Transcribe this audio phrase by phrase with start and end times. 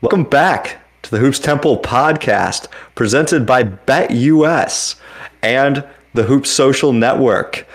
[0.00, 4.96] Welcome back to the Hoops Temple podcast presented by BetUS
[5.42, 5.84] and
[6.14, 7.66] the Hoops Social Network.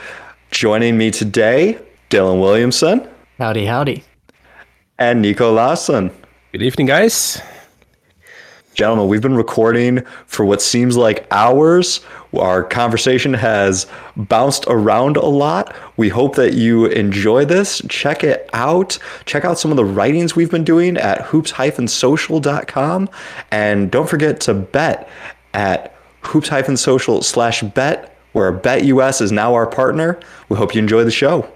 [0.51, 1.77] Joining me today,
[2.09, 3.07] Dylan Williamson
[3.37, 4.03] Howdy, howdy.
[4.97, 6.11] and Nico Lawson.
[6.51, 7.41] Good evening, guys.
[8.75, 12.01] Gentlemen, we've been recording for what seems like hours.
[12.33, 13.87] Our conversation has
[14.17, 15.73] bounced around a lot.
[15.95, 17.81] We hope that you enjoy this.
[17.87, 18.99] Check it out.
[19.23, 23.09] Check out some of the writings we've been doing at hoops-social.com.
[23.49, 25.07] And don't forget to bet
[25.53, 30.19] at hoops-social slash bet, where BetUS is now our partner.
[30.49, 31.49] We hope you enjoy the show.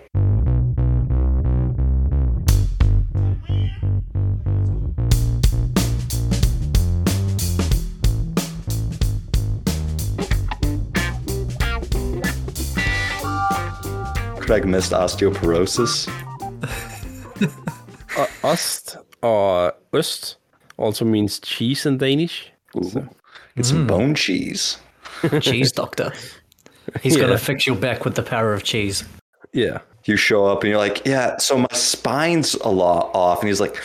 [14.49, 16.09] Craig missed osteoporosis.
[18.17, 20.35] Uh, ost or øst
[20.77, 22.51] also means cheese in Danish.
[22.73, 23.07] So,
[23.55, 24.79] Get some bone cheese.
[25.39, 26.11] Cheese doctor.
[27.03, 27.21] He's Yeah.
[27.21, 29.03] gonna fix your back with the power of cheese.
[29.53, 29.77] yeah.
[30.05, 33.39] you show up and you're like, yeah, so my spine's a lot off.
[33.41, 33.77] And he's like,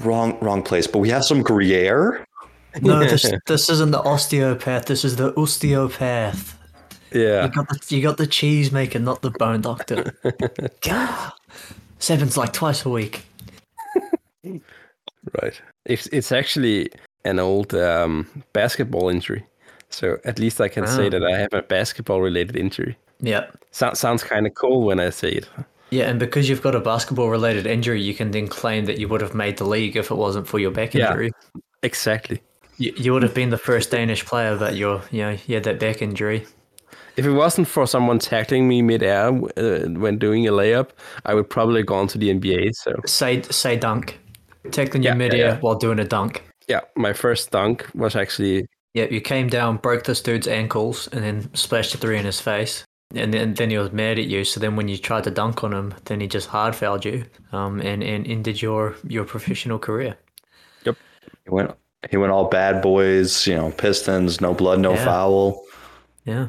[0.00, 0.86] wrong, wrong place.
[0.86, 2.24] But we have some Gruyere.
[2.80, 4.86] No, this this isn't the osteopath.
[4.86, 6.56] This is the osteopath.
[7.14, 7.44] Yeah.
[7.44, 10.14] You got the you got the cheese maker, not the bone doctor.
[10.80, 11.32] God.
[11.98, 13.24] Seven's like twice a week.
[15.40, 15.60] Right.
[15.84, 16.90] It's it's actually
[17.24, 19.44] an old um, basketball injury.
[19.88, 21.10] So at least I can say Ah.
[21.10, 22.96] that I have a basketball related injury.
[23.20, 23.46] Yeah.
[23.70, 25.48] So- sounds kind of cool when I say it.
[25.90, 29.06] Yeah, and because you've got a basketball related injury, you can then claim that you
[29.08, 31.30] would have made the league if it wasn't for your back injury.
[31.54, 31.60] Yeah.
[31.82, 32.40] Exactly.
[32.78, 35.64] You, you would have been the first Danish player that you're, you know, you had
[35.64, 36.46] that back injury.
[37.16, 40.90] If it wasn't for someone tackling me midair uh, when doing a layup,
[41.26, 42.70] I would probably have gone to the NBA.
[42.74, 44.18] So Say say dunk.
[44.70, 45.58] Tackling your Yeah, yeah, midair yeah.
[45.60, 46.42] while doing a dunk.
[46.68, 51.22] yeah, my first dunk was actually Yeah, you came down, broke this dude's ankles, and
[51.22, 52.84] then splashed a three in his face.
[53.14, 54.44] And then, then he was mad at you.
[54.44, 57.24] So then, when you tried to dunk on him, then he just hard fouled you,
[57.52, 60.16] um, and, and ended your your professional career.
[60.84, 60.96] Yep.
[61.44, 61.70] He went,
[62.10, 65.04] he went all bad boys, you know, Pistons, no blood, no Yeah.
[65.04, 65.64] foul.
[66.24, 66.48] Yeah,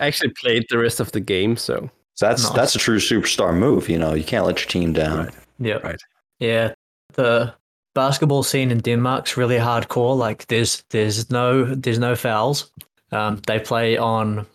[0.00, 1.56] I actually played the rest of the game.
[1.56, 2.52] So So that's Nice.
[2.56, 3.88] that's a true superstar move.
[3.92, 5.30] You know, you can't let your team down.
[5.58, 6.00] yeah, Right.
[6.40, 6.74] Yeah,
[7.14, 7.52] the
[7.94, 10.16] basketball scene in Denmark's really hardcore.
[10.28, 12.70] Like, there's there's no there's no fouls.
[13.12, 14.46] Um, they play on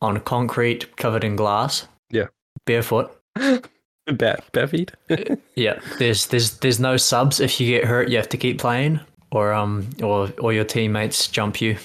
[0.00, 1.88] on concrete covered in glass.
[2.10, 2.26] Yeah.
[2.66, 3.10] barefoot.
[4.06, 4.92] bad, bad feet.
[5.56, 7.40] Yeah, there's there's there's no subs.
[7.40, 11.28] If you get hurt, you have to keep playing, or um or or your teammates
[11.28, 11.76] jump you.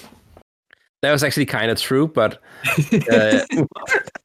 [1.02, 2.34] That was actually kind of true, but
[3.10, 3.40] uh,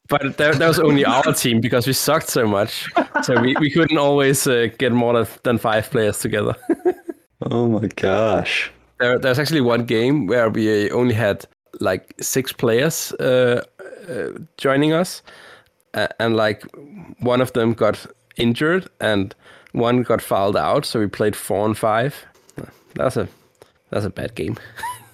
[0.09, 2.89] but that, that was only our team because we sucked so much,
[3.23, 6.55] so we, we couldn't always uh, get more than- five players together.
[7.41, 8.71] Oh my gosh.
[8.99, 11.45] there, there was actually one game where we only had
[11.81, 13.61] like six players uh,
[14.09, 15.21] uh, joining us,
[15.93, 16.63] uh, and like
[17.19, 18.05] one of them got
[18.37, 19.35] injured and
[19.73, 22.15] one got fouled out, so we played four and five.
[22.95, 23.27] That's a
[23.91, 24.57] that's a bad game.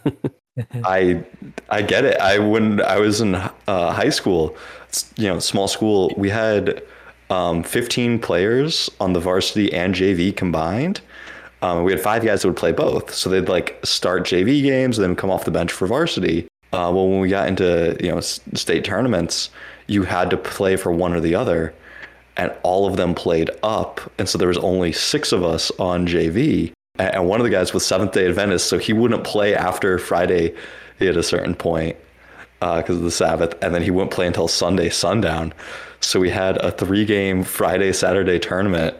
[0.84, 1.24] I
[1.70, 2.18] I get it.
[2.18, 4.56] I when I was in uh, high school,
[5.18, 6.82] you know, small school, we had
[7.30, 11.02] um, 15 players on the varsity and JV combined.
[11.62, 14.98] Um, we had five guys that would play both, so they'd like start JV games
[14.98, 16.48] and then come off the bench for varsity.
[16.74, 19.50] Uh, well, when we got into you know state tournaments,
[19.88, 21.74] you had to play for one or the other,
[22.38, 26.08] and all of them played up, and so there was only six of us on
[26.08, 26.72] JV,
[27.14, 30.54] and one of the guys was Seventh Day Adventist, so he wouldn't play after Friday
[31.00, 31.96] at a certain point
[32.62, 35.54] uh, because of the Sabbath, and then he wouldn't play until Sunday sundown.
[36.00, 38.96] So we had a three-game Friday Saturday tournament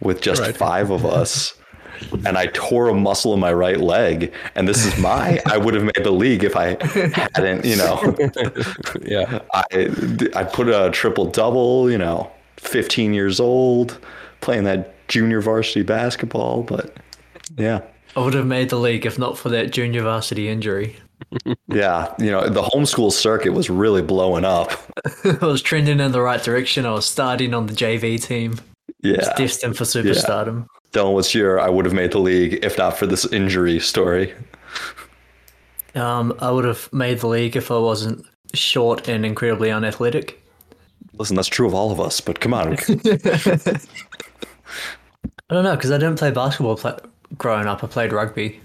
[0.00, 0.56] with just Right.
[0.56, 1.54] five of us.
[2.24, 5.38] And I tore a muscle in my right leg, and this is my.
[5.44, 6.78] I would have made the league if I
[7.34, 8.16] hadn't, you know.
[9.02, 9.64] yeah, I
[10.34, 13.98] I put a triple double, you know, 15 years old,
[14.40, 16.96] playing that junior varsity basketball, but
[17.56, 17.82] yeah.
[18.16, 20.96] I would have made the league if not for that junior varsity injury.
[21.68, 24.72] Yeah, you know, the homeschool circuit was really blowing up.
[25.24, 26.84] I was trending in the right direction.
[26.84, 28.58] I was starting on the JV team.
[29.02, 29.32] Yeah.
[29.36, 30.66] Destined for superstardom.
[30.92, 34.34] Dylan, what's your I would have made the league if not for this injury story?
[35.94, 40.42] Um, I would have made the league if I wasn't short and incredibly unathletic.
[41.14, 42.72] Listen, that's true of all of us, but come on.
[42.72, 42.76] I
[45.50, 46.76] don't know because I didn't play basketball
[47.38, 47.82] growing up.
[47.84, 48.60] I played rugby,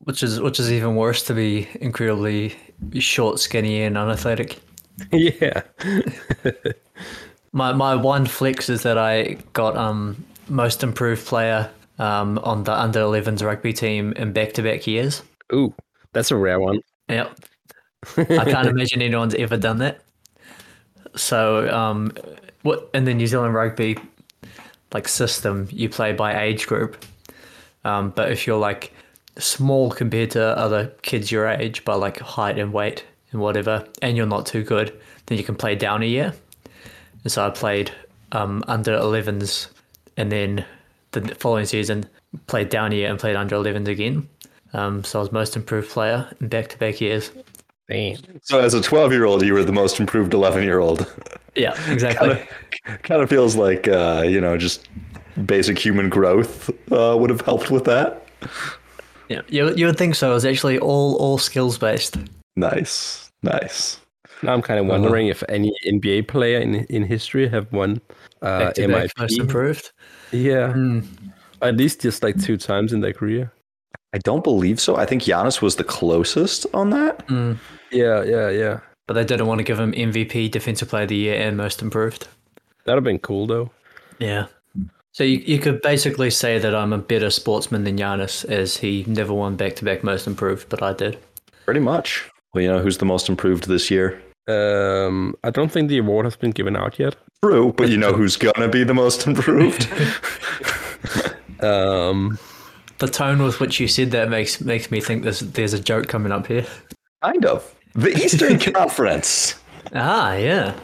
[0.00, 2.56] which is which is even worse to be incredibly
[2.98, 4.60] short, skinny, and unathletic.
[5.12, 5.62] yeah.
[7.54, 12.72] My my one flex is that I got um most improved player um, on the
[12.72, 15.22] under 11s rugby team in back to back years.
[15.52, 15.74] Ooh,
[16.12, 16.80] that's a rare one.
[17.08, 17.38] Yep.
[18.16, 20.00] I can't imagine anyone's ever done that.
[21.14, 22.12] So, um,
[22.62, 23.98] what in the New Zealand rugby
[24.92, 27.04] like system, you play by age group.
[27.84, 28.92] Um, but if you're like
[29.38, 34.16] small compared to other kids your age, by like height and weight and whatever, and
[34.16, 36.34] you're not too good, then you can play down a year.
[37.22, 37.92] And so I played
[38.32, 39.68] um, under 11s,
[40.16, 40.64] and then
[41.12, 42.08] the following season
[42.46, 44.28] played down a year and played under 11s again.
[44.72, 47.30] Um, so I was most improved player in back to back years.
[47.88, 48.16] Damn.
[48.42, 51.12] So as a 12 year old, you were the most improved 11 year old.
[51.54, 52.28] Yeah, exactly.
[52.28, 52.48] kind,
[52.86, 54.88] of, kind of feels like uh, you know just
[55.46, 58.26] basic human growth uh, would have helped with that.
[59.28, 60.34] Yeah, you, you would think so.
[60.34, 62.16] It's actually all all skills based.
[62.56, 64.00] Nice, nice.
[64.42, 68.00] Now I'm kind of wondering uh, if any NBA player in in history have won
[68.42, 69.10] uh, MIP.
[69.18, 69.92] Most improved.
[70.32, 71.06] Yeah, mm.
[71.62, 73.52] at least just like two times in their career.
[74.14, 74.96] I don't believe so.
[74.96, 77.26] I think Giannis was the closest on that.
[77.28, 77.56] Mm.
[77.90, 78.80] Yeah, yeah, yeah.
[79.06, 81.80] But they didn't want to give him MVP, Defensive Player of the Year, and Most
[81.80, 82.28] Improved.
[82.84, 83.70] That'd have been cool, though.
[84.18, 84.46] Yeah.
[85.12, 89.04] So you, you could basically say that I'm a better sportsman than Giannis, as he
[89.06, 91.18] never won back to back Most Improved, but I did.
[91.66, 92.30] Pretty much.
[92.54, 94.22] Well, you know who's the most improved this year?
[94.48, 97.14] Um, I don't think the award has been given out yet.
[97.42, 99.88] True, but you know who's gonna be the most improved?
[101.62, 102.38] um,
[102.98, 106.08] the tone with which you said that makes makes me think there's there's a joke
[106.08, 106.66] coming up here.
[107.22, 107.74] Kind of.
[107.94, 109.54] The Eastern Conference.
[109.94, 110.74] Ah, yeah.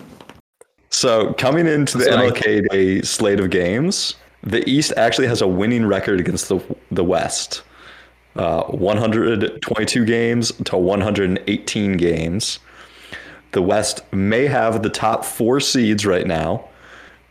[0.90, 5.86] So coming into the MLK Day slate of games, the East actually has a winning
[5.86, 7.62] record against the the West.
[8.36, 12.60] Uh, 122 games to 118 games.
[13.50, 16.68] The West may have the top four seeds right now.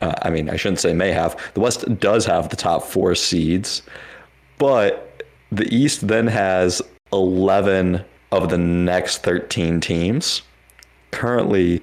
[0.01, 1.37] Uh, I mean, I shouldn't say may have.
[1.53, 3.83] The West does have the top four seeds,
[4.57, 6.81] but the East then has
[7.13, 10.41] 11 of the next 13 teams.
[11.11, 11.81] Currently,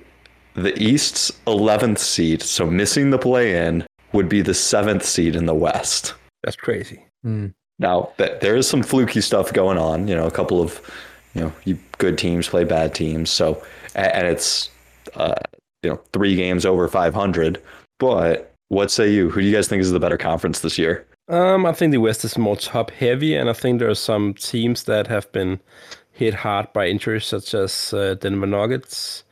[0.54, 5.46] the East's 11th seed, so missing the play in, would be the seventh seed in
[5.46, 6.14] the West.
[6.42, 7.04] That's crazy.
[7.26, 7.52] Mm.
[7.78, 10.06] Now, there is some fluky stuff going on.
[10.06, 10.80] You know, a couple of
[11.34, 13.30] you know good teams play bad teams.
[13.30, 13.62] So,
[13.94, 14.70] and it's
[15.14, 15.34] uh,
[15.82, 17.60] you know three games over 500.
[17.98, 19.30] But what say you?
[19.30, 21.04] Who do you guys think is the better conference this year?
[21.28, 24.34] Um, I think the West is more top heavy, and I think there are some
[24.34, 25.58] teams that have been
[26.12, 29.23] hit hard by injuries such as uh, Denver Nuggets.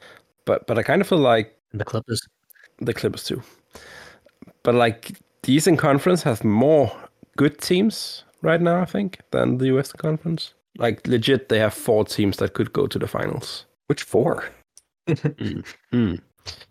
[0.44, 2.20] But but I kind of feel like the Clippers,
[2.78, 3.42] the Clippers too.
[4.62, 6.90] But like the Eastern Conference has more
[7.36, 10.54] good teams right now, I think, than the Western Conference.
[10.78, 13.66] Like legit, they have four teams that could go to the finals.
[13.86, 14.44] Which four?
[15.08, 15.64] mm.
[15.92, 16.20] Mm.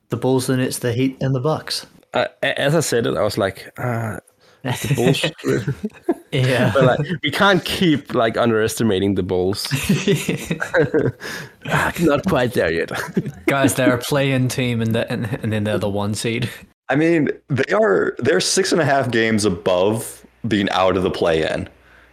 [0.10, 1.86] The Bulls, the Nets, the Heat, and the Bucks.
[2.14, 4.18] Uh, as I said it, I was like, uh,
[4.64, 6.16] the Bulls.
[6.32, 9.68] yeah, but like we can't keep like underestimating the Bulls.
[11.68, 12.92] Ah, not quite there yet,
[13.46, 13.76] guys.
[13.76, 16.50] They're a play-in team, and, the, and and then they're the one seed.
[16.90, 21.12] I mean, they are they're six and a half games above being out of the
[21.12, 21.70] play-in,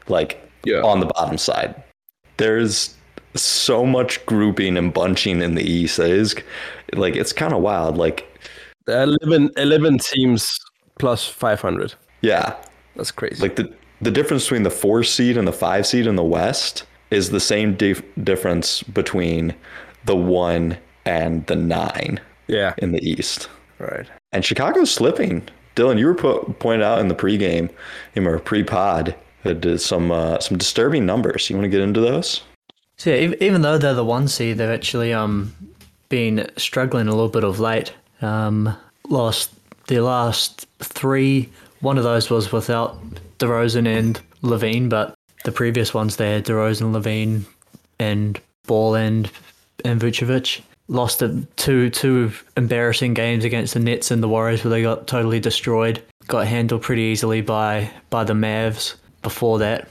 [0.08, 0.82] like yeah.
[0.82, 1.82] on the bottom side.
[2.36, 2.94] There's
[3.34, 6.34] so much grouping and bunching in the East that is
[6.94, 7.96] like it's kind of wild.
[7.96, 8.28] Like
[8.86, 10.46] 11, 11 teams
[10.98, 11.94] plus 500.
[12.20, 12.54] Yeah,
[12.96, 13.40] that's crazy.
[13.40, 16.84] Like the the difference between the four seed and the five seed in the West
[17.10, 19.54] is the same dif- difference between
[20.04, 22.20] the one and the nine.
[22.46, 23.48] Yeah, in the East.
[23.78, 24.06] Right.
[24.32, 25.46] And Chicago's slipping.
[25.76, 27.70] Dylan, you were put, pointed out in the pregame,
[28.16, 29.14] or pre-pod,
[29.44, 31.48] that some uh, some disturbing numbers.
[31.48, 32.42] You want to get into those?
[32.96, 35.54] So yeah, even though they're the one seed, they've actually um
[36.08, 37.92] been struggling a little bit of late.
[38.22, 38.76] Um,
[39.08, 39.52] lost
[39.86, 41.48] their last three
[41.80, 42.98] one of those was without
[43.38, 45.14] DeRozan and LaVine, but
[45.44, 47.44] the previous ones there, DeRozan, LaVine,
[47.98, 49.30] and Ball and
[49.84, 50.62] and Vucevic.
[50.88, 51.22] Lost
[51.56, 56.02] two two embarrassing games against the Nets and the Warriors where they got totally destroyed.
[56.26, 59.88] Got handled pretty easily by by the Mavs before that,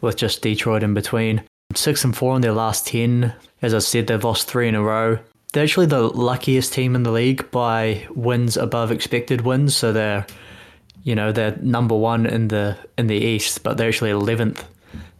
[0.00, 1.42] with just Detroit in between.
[1.74, 3.34] Six and four in their last ten.
[3.62, 5.18] As I said, they've lost three in a row.
[5.52, 10.26] They're actually the luckiest team in the league by wins above expected wins, so they're
[11.08, 14.62] you know, they're number one in the in the East, but they're actually eleventh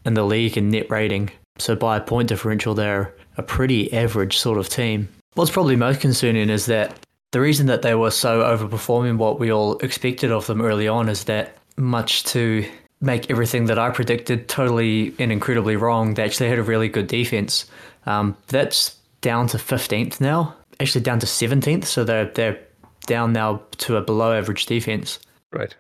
[0.04, 1.30] in the league in net rating.
[1.56, 5.08] So by a point differential, they're a pretty average sort of team.
[5.32, 6.94] What's probably most concerning is that
[7.32, 11.08] the reason that they were so overperforming what we all expected of them early on
[11.08, 12.68] is that much to
[13.00, 17.06] make everything that I predicted totally and incredibly wrong, they actually had a really good
[17.06, 17.64] defense.
[18.04, 22.60] Um, that's down to 15th now, actually down to 17th, so they're they're
[23.06, 25.18] down now to a below average defense.
[25.52, 25.74] Right.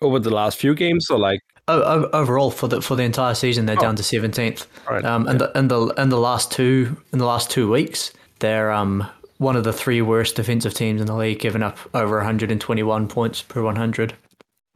[0.00, 1.40] Over the last few games, or like?
[1.66, 4.66] o- overall for the for the entire season, they're down to seventeenth.
[4.88, 8.12] Right, Um, and the in the in the last two in the last two weeks,
[8.38, 9.06] they're um
[9.38, 13.42] one of the three worst defensive teams in the league, giving up over 121 points
[13.42, 14.14] per 100.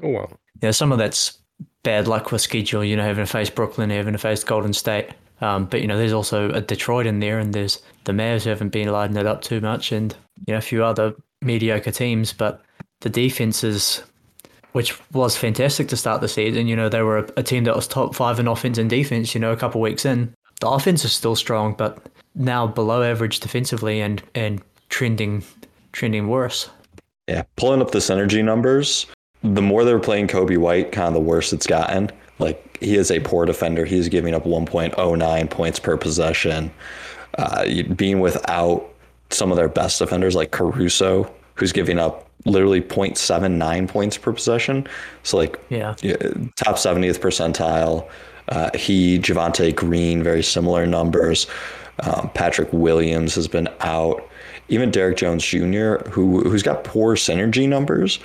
[0.02, 0.28] Oh wow.
[0.60, 1.38] Yeah, some of that's
[1.82, 2.84] bad luck with schedule.
[2.84, 5.08] You know, having to face Brooklyn, having to face Golden State.
[5.40, 8.50] Um, but you know, there's also a Detroit in there, and there's the Mavs who
[8.50, 10.14] haven't been lighting it up too much, and
[10.46, 12.32] you know, a few other mediocre teams.
[12.32, 12.62] But
[13.00, 14.04] the defenses,
[14.72, 17.86] which was fantastic to start the season, you know, they were a, team that was
[17.86, 19.34] top five in offense and defense.
[19.34, 23.40] You know, a couple weeks in, the offense is still strong, but now below average
[23.40, 25.44] defensively and and trending
[25.92, 26.70] trending worse.
[27.28, 29.06] Yeah, pulling up the synergy numbers,
[29.42, 32.10] the more they're playing Coby White, kind of the worse it's gotten.
[32.38, 33.84] Like he is a poor defender.
[33.84, 36.70] He's giving up 1.09 points per possession.
[37.38, 37.64] Uh,
[37.96, 38.86] being without
[39.30, 44.86] some of their best defenders like Caruso, who's giving up literally 0.79 points per possession.
[45.22, 45.94] So like Yeah.
[46.56, 48.08] top 70th percentile.
[48.48, 51.46] Uh, he, Javonte Green, very similar numbers.
[52.00, 54.28] Um, Patrick Williams has been out.
[54.68, 58.18] Even Derrick Jones Jr., who who's got poor synergy numbers,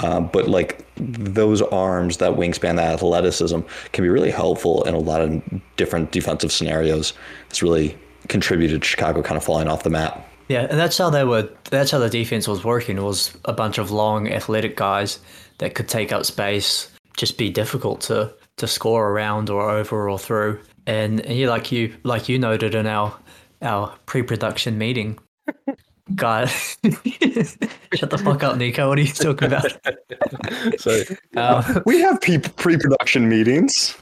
[0.00, 3.60] uh, but like those arms, that wingspan, that athleticism
[3.92, 5.42] can be really helpful in a lot of
[5.76, 7.12] different defensive scenarios.
[7.50, 7.96] It's really
[8.28, 10.26] contributed to Chicago kind of falling off the map.
[10.52, 11.48] Yeah, and that's how they were.
[11.70, 12.98] That's how the defense was working.
[12.98, 15.18] It was a bunch of long, athletic guys
[15.58, 20.18] that could take up space, just be difficult to to score around or over or
[20.18, 20.60] through.
[20.86, 23.16] And, and yeah, like you like you noted in our
[23.62, 25.18] our pre-production meeting,
[26.14, 26.46] guy,
[27.94, 28.88] shut the fuck up, Nico.
[28.88, 29.72] What are you talking about?
[30.78, 31.00] So
[31.36, 33.96] Um, We have pe- pre-production meetings.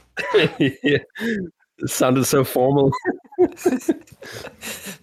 [0.59, 0.97] yeah.
[1.83, 2.91] It sounded so formal.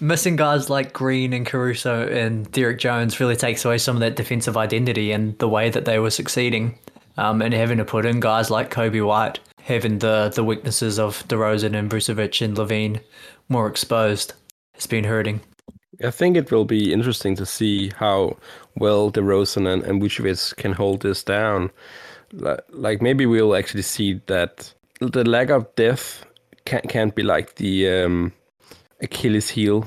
[0.01, 4.17] Missing guys like Green and Caruso and Derrick Jones really takes away some of that
[4.17, 6.79] defensive identity and the way that they were succeeding.
[7.17, 11.27] Um, and having to put in guys like Coby White, having the, the weaknesses of
[11.27, 13.01] DeRozan and Vucevic and LaVine
[13.49, 14.35] more exposed,
[14.75, 15.41] has been hurting.
[16.05, 18.37] I think it will be interesting to see how
[18.77, 21.73] well DeRozan and, and Vucevic can hold this down.
[22.33, 26.25] Li- Like maybe we'll actually see that the lack of depth
[26.69, 28.33] can't, can't be like the um,
[29.01, 29.87] Achilles heel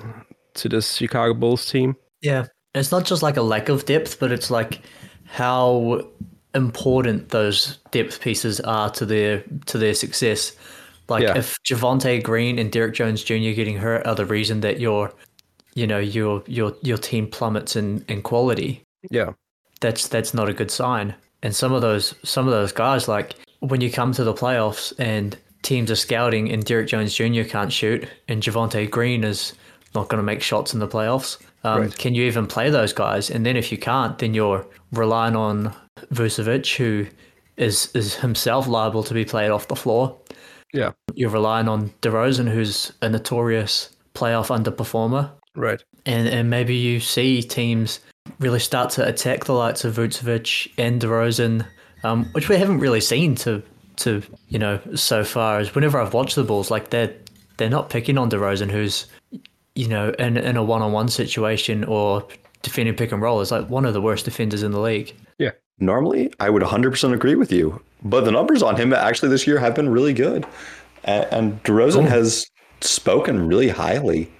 [0.56, 1.96] to this Chicago Bulls team.
[2.22, 2.46] Yeah.
[2.74, 4.82] It's not just like a lack of depth, but it's like
[5.26, 6.02] how
[6.54, 10.54] important those depth pieces are to their to their success.
[11.10, 11.38] Like Yeah.
[11.38, 13.54] if Javonte Green and Derrick Jones Jr.
[13.56, 15.14] getting hurt are the reason that your
[15.74, 19.32] you know, your your your team plummets in, in quality, Yeah.
[19.80, 21.16] that's that's not a good sign.
[21.44, 24.94] And some of those some of those guys, like when you come to the playoffs
[25.00, 27.44] and teams are scouting and Derrick Jones Jr.
[27.44, 29.54] can't shoot and Javonte Green is
[29.94, 31.38] not going to make shots in the playoffs.
[31.64, 31.98] Um, Right.
[31.98, 33.30] Can you even play those guys?
[33.30, 35.74] And then if you can't, then you're relying on
[36.14, 37.08] Vucevic, who
[37.58, 40.18] is is himself liable to be played off the floor.
[40.74, 40.92] Yeah.
[41.14, 45.84] You're relying on DeRozan, who's a notorious playoff underperformer Right.
[46.06, 48.00] and and maybe you see teams
[48.40, 51.66] really start to attack the likes of Vucevic and DeRozan,
[52.04, 53.62] um, which we haven't really seen to
[53.98, 55.60] to you know so far.
[55.60, 57.14] As whenever I've watched the Bulls, like they're
[57.58, 59.06] they're not picking on DeRozan, who's
[59.76, 62.26] you know in in a one on one situation or
[62.62, 65.16] defending pick and roll is like one of the worst defenders in the league.
[65.40, 65.52] Yeah.
[65.80, 69.58] Normally, I would 100% agree with you, but the numbers on him actually this year
[69.58, 70.46] have been really good,
[71.06, 72.46] and, and DeRozan has
[72.82, 74.32] spoken really highly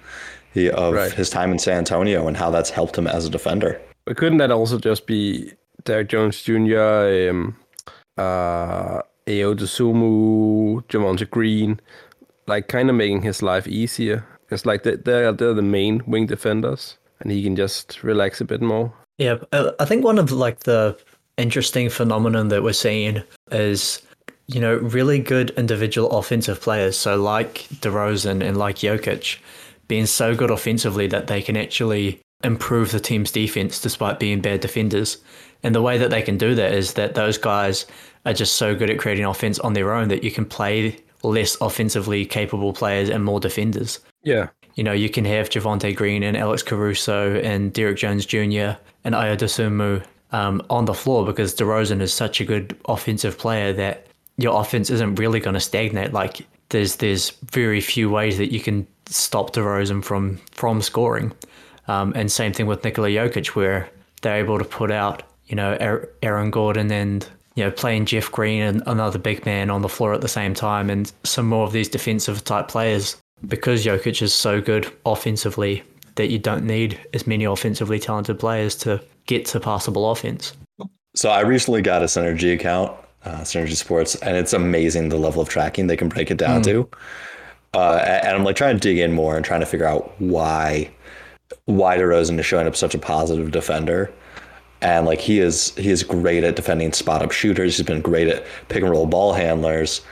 [0.72, 1.12] of Right.
[1.12, 3.80] his time in San Antonio and how that's helped him as a defender.
[4.04, 5.50] But couldn't that also just be
[5.84, 7.56] Derrick Jones Jr., um,
[8.18, 11.80] uh, Ayo Dosunmu, Javonte Green,
[12.46, 14.26] like kind of making his life easier?
[14.50, 18.44] It's like they- they're, they're the main wing defenders, and he can just relax a
[18.44, 18.92] bit more.
[19.18, 20.96] Yeah, I think one of like the
[21.36, 24.02] interesting phenomenon that we're seeing is
[24.48, 26.96] you know really good individual offensive players.
[26.98, 29.38] So like DeRozan and like Jokic
[29.88, 34.60] being so good offensively that they can actually improve the team's defense despite being bad
[34.60, 35.18] defenders.
[35.62, 37.86] And the way that they can do that is that those guys
[38.26, 41.56] are just so good at creating offense on their own that you can play less
[41.60, 46.36] offensively capable players and more defenders Yeah, you know, you can have Javonte Green and
[46.36, 48.78] Alex Caruso and Derrick Jones Jr.
[49.04, 53.72] and Ayo Dosunmu um, on the floor because DeRozan is such a good offensive player
[53.74, 54.06] that
[54.38, 56.12] your offense isn't really going to stagnate.
[56.12, 61.32] Like there's there's very few ways that you can stop DeRozan from from scoring.
[61.88, 63.90] Um, and same thing with Nikola Jokic, where
[64.22, 68.62] they're able to put out, you know, Aaron- Gordon and you know playing Jeff Green
[68.62, 71.72] and another big man on the floor at the same time, and some more of
[71.72, 73.16] these defensive type players
[73.46, 75.82] because Jokic is so good offensively
[76.14, 80.54] that you don't need as many offensively talented players to get to passable offense.
[81.14, 85.42] So I recently got a synergy account uh, Synergy Sports, and it's amazing the level
[85.42, 86.88] of tracking they can break it down to.
[87.74, 90.90] Uh, and I'm like trying to dig in more and trying to figure out why
[91.66, 94.10] why DeRozan is showing up such a positive defender.
[94.82, 97.76] And like he is he is great at defending spot up shooters.
[97.76, 100.02] He's been great at pick and roll ball handlers.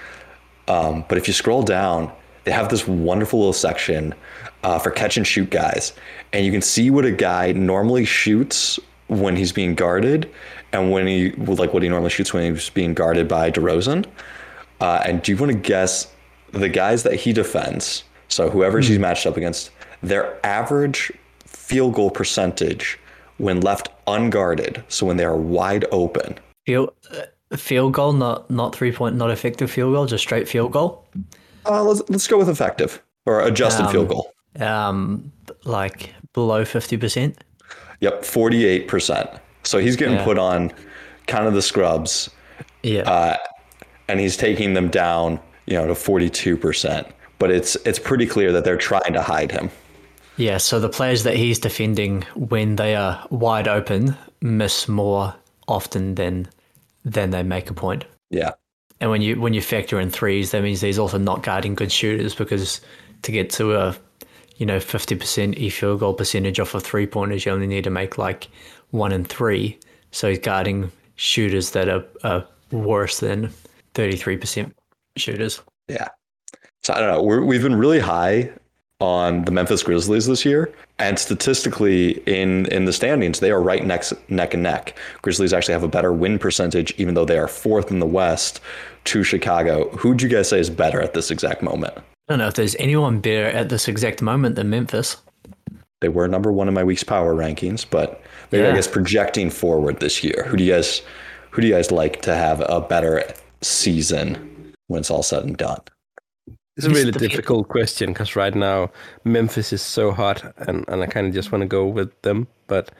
[0.68, 2.12] Um, but if you scroll down,
[2.44, 4.14] they have this wonderful little section
[4.62, 5.92] uh, for catch and shoot guys,
[6.32, 10.30] and you can see what a guy normally shoots when he's being guarded,
[10.72, 14.06] and when he like what he normally shoots when he's being guarded by DeRozan.
[14.80, 16.12] Uh, and do you want to guess
[16.52, 18.04] the guys that he defends?
[18.28, 19.70] So whoever he's matched up against,
[20.02, 21.12] their average
[21.44, 22.98] field goal percentage
[23.40, 28.74] when left unguarded, so when they are wide open, Field uh, field goal, not not
[28.74, 31.04] three point, not effective field goal, just straight field goal.
[31.66, 34.32] uh, let's let's go with effective or adjusted field goal.
[34.58, 35.32] Um,
[35.64, 37.42] like below fifty percent.
[38.00, 39.28] Yep, forty-eight percent.
[39.62, 40.24] So he's getting Yeah.
[40.24, 40.72] put on
[41.26, 42.30] kind of the scrubs,
[42.82, 43.02] Yeah.
[43.02, 43.36] uh,
[44.08, 47.06] and he's taking them down, you know, to forty-two percent.
[47.38, 49.70] But it's it's pretty clear that they're trying to hide him.
[50.40, 55.34] Yeah, so the players that he's defending when they are wide open miss more
[55.68, 56.48] often than
[57.04, 58.06] than they make a point.
[58.30, 58.52] Yeah,
[59.02, 61.92] And when you when you factor in threes, that means he's also not guarding good
[61.92, 62.80] shooters because
[63.20, 63.94] to get to a
[64.56, 67.84] you know fifty percent e field goal percentage off of three pointers, you only need
[67.84, 68.48] to make like
[68.92, 69.78] one in three.
[70.10, 73.50] So he's guarding shooters that are, are worse than
[73.92, 74.74] thirty three percent
[75.16, 75.60] shooters.
[75.86, 76.08] yeah.
[76.82, 77.22] So I don't know.
[77.22, 78.50] We're, we've been really high
[79.00, 83.84] on the Memphis Grizzlies this year, and statistically in in the standings, they are right
[83.84, 84.96] next neck and neck.
[85.22, 88.60] Grizzlies actually have a better win percentage, even though they are fourth in the West
[89.04, 89.88] to Chicago.
[89.96, 91.94] Who'd you guys say is better at this exact moment?
[91.96, 92.02] I
[92.34, 95.16] don't know if there's anyone better at this exact moment than Memphis.
[96.00, 100.00] They were number one in my week's power rankings, but maybe I guess projecting forward
[100.00, 101.02] this year, who do you guys
[101.50, 103.24] who do you guys like to have a better
[103.60, 105.80] season when it's all said and done?
[106.76, 108.90] It's a really difficult question because right now
[109.24, 112.46] Memphis is so hot, and, and I kind of just want to go with them.
[112.68, 112.90] But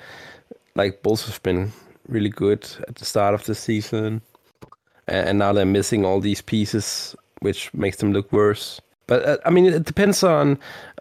[0.75, 1.73] like Bulls have been
[2.09, 4.21] really good at the start of the season,
[5.09, 8.81] a- and now they're missing all these pieces, which makes them look worse.
[9.07, 10.59] But uh, I mean, it depends on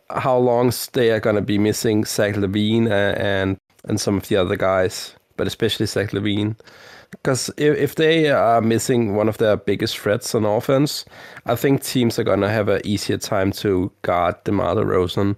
[0.10, 4.36] how long they are gonna be missing Zach LaVine uh, and and some of the
[4.38, 6.56] other guys, but especially Zach LaVine.
[7.12, 11.06] Because if, if they are missing one of their biggest threats on offense,
[11.46, 15.38] I think teams are to have an easier time to guard DeMar DeRozan.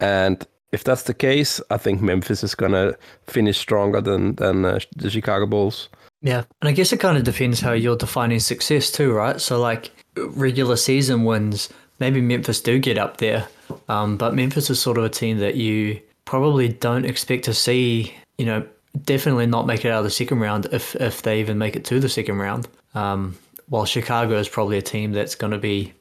[0.00, 4.80] And if that's the case, I think Memphis is to finish stronger than, than uh,
[4.96, 5.88] the Chicago Bulls.
[6.20, 9.40] Yeah, and I guess it kind of depends how you're defining success too, right?
[9.40, 11.68] So like regular season wins,
[12.00, 13.46] maybe Memphis do get up there,
[13.88, 18.14] um, but Memphis is sort of a team that you probably don't expect to see.
[18.36, 18.66] You know,
[19.04, 21.84] definitely not make it out of the second round if if they even make it
[21.86, 22.68] to the second round.
[22.94, 23.36] Um,
[23.68, 25.92] while Chicago is probably a team that's going to be,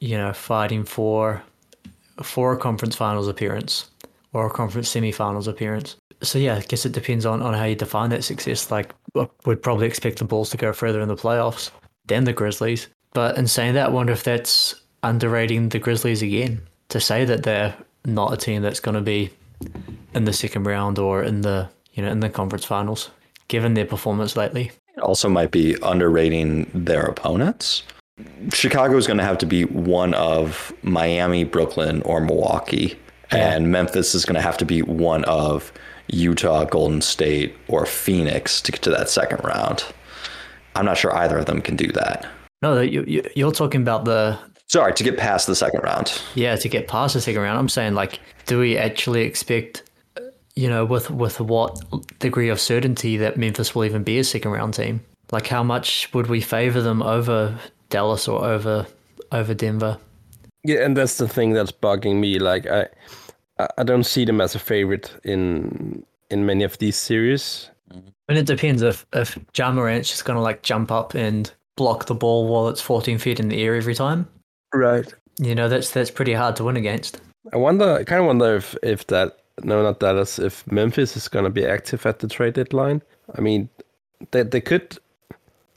[0.00, 1.42] you know, fighting for
[2.22, 3.90] for a conference finals appearance
[4.32, 5.96] or a conference semifinals appearance.
[6.22, 8.70] So yeah, I guess it depends on, on how you define that success.
[8.70, 8.94] Like,
[9.44, 11.70] we'd probably expect the Bulls to go further in the playoffs
[12.06, 12.88] than the Grizzlies.
[13.12, 17.42] But in saying that, I wonder if that's underrating the Grizzlies again to say that
[17.42, 19.30] they're not a team that's going to be
[20.14, 23.10] in the second round or in the you know in the conference finals,
[23.48, 24.70] given their performance lately.
[24.96, 27.82] It also might be underrating their opponents.
[28.52, 32.96] Chicago is going to have to be one of Miami, Brooklyn, or Milwaukee,
[33.32, 35.72] and Memphis is going to have to be one of
[36.08, 39.84] Utah, Golden State, or Phoenix to get to that second round.
[40.76, 42.26] I'm not sure either of them can do that.
[42.62, 46.20] No, you, you you're talking about the Sorry, to get past the second round.
[46.34, 47.58] yeah to get past the second round.
[47.58, 49.82] I'm saying like, do we actually expect?
[50.56, 51.80] You know, with with what
[52.20, 55.00] degree of certainty that Memphis will even be a second round team?
[55.32, 58.86] Like, how much would we favor them over Dallas or over
[59.32, 59.98] over Denver?
[60.62, 62.38] Yeah, and that's the thing that's bugging me.
[62.38, 62.86] Like, I,
[63.58, 67.70] I- I don't see them as a favorite in in many of these series.
[67.92, 68.08] Mm-hmm.
[68.28, 72.14] And it depends if if Ja Morant's just gonna like jump up and block the
[72.14, 74.26] ball while it's 14 feet in the air every time.
[74.72, 75.12] Right.
[75.38, 77.20] You know, that's that's pretty hard to win against.
[77.52, 77.94] I wonder.
[77.94, 80.38] I kind of wonder if if that no, not Dallas.
[80.38, 83.02] If Memphis is going to be active at the trade deadline.
[83.36, 83.68] I mean,
[84.32, 84.98] they they could.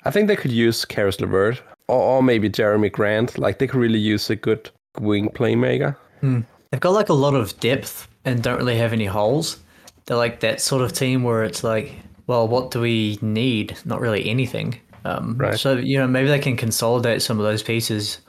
[0.04, 3.38] I think they could use Caris LeVert or, or maybe Jerami Grant.
[3.38, 5.96] Like they could really use a good wing playmaker.
[6.72, 9.60] They've got like a lot of depth and don't really have any holes.
[10.06, 11.92] They're like that sort of team where it's like,
[12.28, 13.78] well, what do we need?
[13.86, 14.80] Not really anything.
[15.06, 15.58] Um, Right.
[15.60, 18.20] So you know, maybe they can consolidate some of those pieces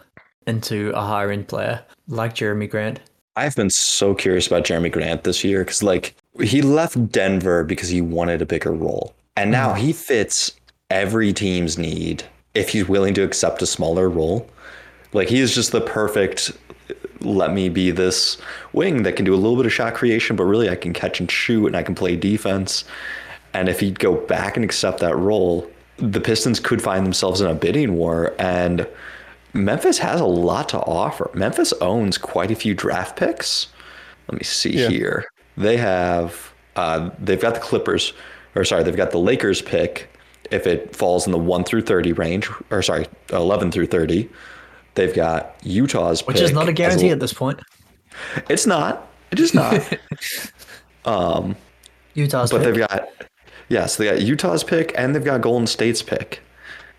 [0.47, 3.01] into a higher end player like Jerami Grant.
[3.39, 7.89] I've been so curious about Jerami Grant this year because, like, he left Denver because
[7.89, 9.15] he wanted a bigger role.
[9.37, 9.87] And now mm-hmm.
[9.87, 10.53] he fits
[10.91, 12.25] every team's need
[12.55, 14.51] if he's willing to accept a smaller role.
[15.13, 16.51] Like he is just the perfect
[16.91, 18.39] uh, let me be this
[18.73, 21.21] wing that can do a little bit of shot creation, but really I can catch
[21.21, 22.85] and shoot and I can play defense.
[23.55, 27.49] And if he'd go back and accept that role, the Pistons could find themselves in
[27.49, 28.35] a bidding war.
[28.39, 28.87] And
[29.55, 31.31] Memphis has a lot to offer.
[31.35, 33.69] Memphis owns quite a few draft picks.
[34.29, 34.89] Let me see Yeah.
[34.89, 35.25] here.
[35.57, 38.13] They have uh, they've got the Clippers,
[38.55, 40.09] or sorry, they've got the Lakers pick
[40.51, 44.29] if it falls in the one through thirty range, or sorry, eleven through thirty.
[44.95, 47.61] They've got Utah's Which is not a as guarantee at this point.
[48.49, 49.09] It's not.
[49.31, 49.75] It is not.
[52.15, 52.63] Utah's but pick.
[52.75, 53.09] they've got
[53.69, 56.41] yeah, so they got Utah's pick and they've got Golden State's pick.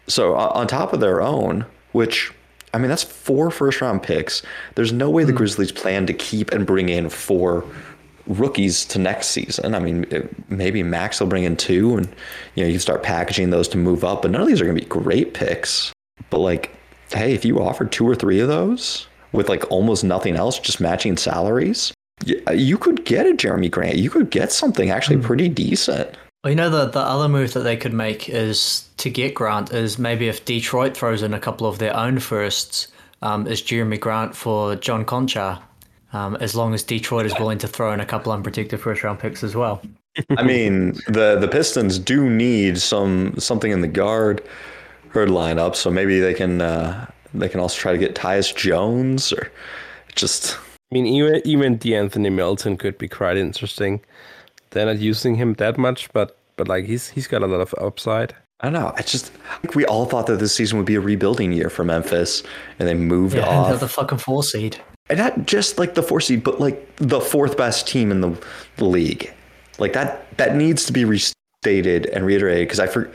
[0.07, 2.31] So uh, on top of their own, which
[2.73, 4.41] I mean that's four first round picks.
[4.75, 5.37] There's no way the hmm.
[5.37, 7.65] Grizzlies plan to keep and bring in four
[8.27, 9.75] rookies to next season.
[9.75, 10.05] I mean,
[10.49, 12.07] maybe Max will bring in two, and
[12.55, 14.21] you know you can start packaging those to move up.
[14.21, 15.91] But none of these are going to be great picks.
[16.29, 16.75] But like,
[17.11, 20.79] hey, if you offer two or three of those with like almost nothing else, just
[20.79, 23.97] matching salaries, you, you could get a Jerami Grant.
[23.97, 25.23] You could get something actually hmm.
[25.23, 26.15] pretty decent.
[26.43, 29.73] Well, you know the the other move that they could make is to get Grant
[29.73, 32.87] is maybe if Detroit throws in a couple of their own firsts,
[33.21, 35.61] um, is Jerami Grant for John Konchar,
[36.13, 39.19] um, as long as Detroit is willing to throw in a couple unprotected first round
[39.19, 39.81] picks as well.
[40.37, 44.41] I mean, the the Pistons do need some something in the guard
[45.09, 49.33] herd lineup, so maybe they can uh, they can also try to get Tyus Jones
[49.33, 49.51] or
[50.15, 53.99] just I mean, even even De'Anthony Melton could be quite interesting.
[54.71, 57.73] They're not using him that much, but but like he's he's got a lot of
[57.79, 58.35] upside.
[58.61, 58.91] I don't know.
[58.95, 61.69] I just I think we all thought that this season would be a rebuilding year
[61.69, 62.43] for Memphis,
[62.77, 63.79] and they moved Yeah, and they're off.
[63.79, 64.77] the fucking four seed.
[65.09, 68.37] and not just like the four seed, but like the fourth best team in the,
[68.77, 69.33] the league.
[69.79, 73.09] Like that that needs to be restated and reiterated because I for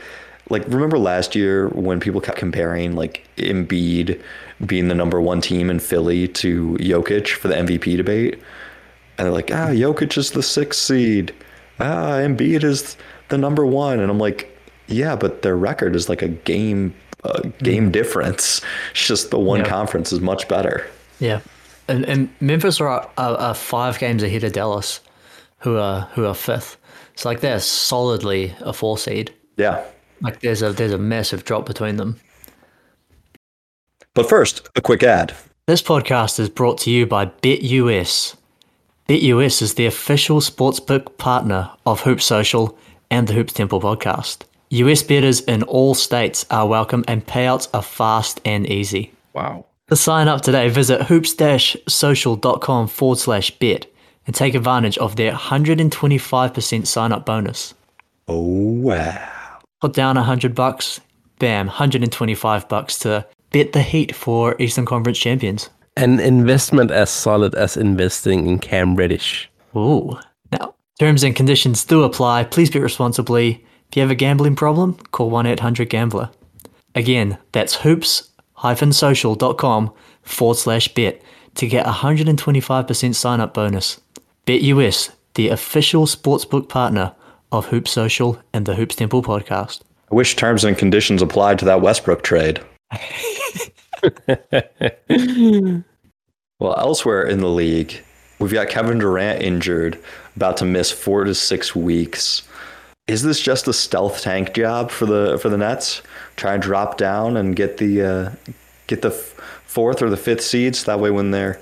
[0.49, 4.19] like remember last year when people kept comparing like Embiid
[4.65, 8.39] being the number one team in Philly to Jokic for the MVP debate,
[9.19, 11.33] and they're like, ah, Jokic is the sixth seed,
[11.79, 12.97] ah, Embiid is
[13.29, 14.55] the number one, and I'm like,
[14.87, 18.61] yeah, but their record is like a game uh, game difference.
[18.91, 19.69] It's just the one Yeah.
[19.69, 20.85] conference is much better.
[21.19, 21.39] Yeah,
[21.87, 24.99] and and Memphis are, are, are five games ahead of Dallas,
[25.59, 26.77] who are who are fifth.
[27.13, 29.33] It's like they're solidly a four seed.
[29.57, 29.83] Yeah.
[30.21, 32.19] Like there's a there's a massive drop between them.
[34.13, 35.33] But first, a quick ad.
[35.67, 38.35] This podcast is brought to you by BetUS.
[39.07, 42.75] BetUS is the official sportsbook partner of Hoop Social
[43.11, 44.45] and the Hoops Temple podcast.
[44.71, 49.13] US bettors in all states are welcome and payouts are fast and easy.
[49.33, 49.67] Wow.
[49.89, 53.85] To sign up today, visit hoops-social.com forward slash bet
[54.25, 57.75] and take advantage of their 125% sign up bonus.
[58.27, 59.59] Oh wow.
[59.81, 60.99] Put down 100 bucks,
[61.37, 65.69] bam, 125 bucks to bet the Heat for Eastern Conference champions.
[65.97, 69.49] An investment as solid as investing in Cam Reddish.
[69.75, 70.17] Ooh.
[70.51, 72.43] Now, terms and conditions do apply.
[72.45, 73.65] Please be responsibly.
[73.89, 76.31] If you have a gambling problem, call 1 800 Gambler.
[76.93, 81.21] Again, that's hoops-social.com forward slash bet
[81.55, 84.01] to get a 125% sign up bonus.
[84.45, 87.13] BetUS, the official sportsbook partner
[87.51, 89.81] of Hoop Social and the Hoops Temple podcast.
[90.11, 92.61] I wish terms and conditions applied to that Westbrook trade.
[96.59, 98.03] well, elsewhere in the league,
[98.39, 99.99] we've got Kevin Durant injured,
[100.35, 102.43] about to miss four to six weeks.
[103.07, 106.01] Is this just a stealth tank job for the for the Nets?
[106.35, 108.31] Try and drop down and get the uh,
[108.87, 110.85] get the fourth or the fifth seeds.
[110.85, 111.59] That way, when they're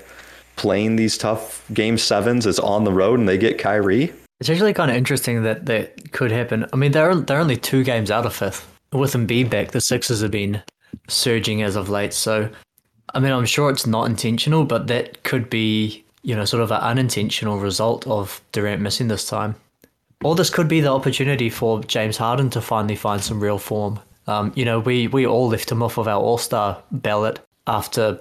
[0.56, 4.12] playing these tough game sevens, it's on the road and they get Kyrie.
[4.40, 6.66] It's actually kind of interesting that that could happen.
[6.72, 8.66] I mean, they're they're only two games out of fifth.
[8.92, 10.62] With Embiid back, the Sixers have been
[11.08, 12.12] surging as of late.
[12.12, 12.50] So,
[13.14, 16.70] I mean, I'm sure it's not intentional, but that could be, you know, sort of
[16.70, 19.54] an unintentional result of Durant missing this time.
[20.22, 24.00] Or this could be the opportunity for James Harden to finally find some real form.
[24.26, 28.18] Um, you know, we we all left him off of our All Star ballot after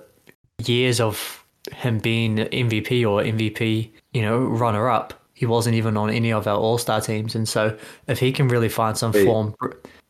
[0.65, 5.13] years of him being MVP or MVP, you know, runner up.
[5.33, 8.49] He wasn't even on any of our All Star teams, and so if he can
[8.49, 9.55] really find some form,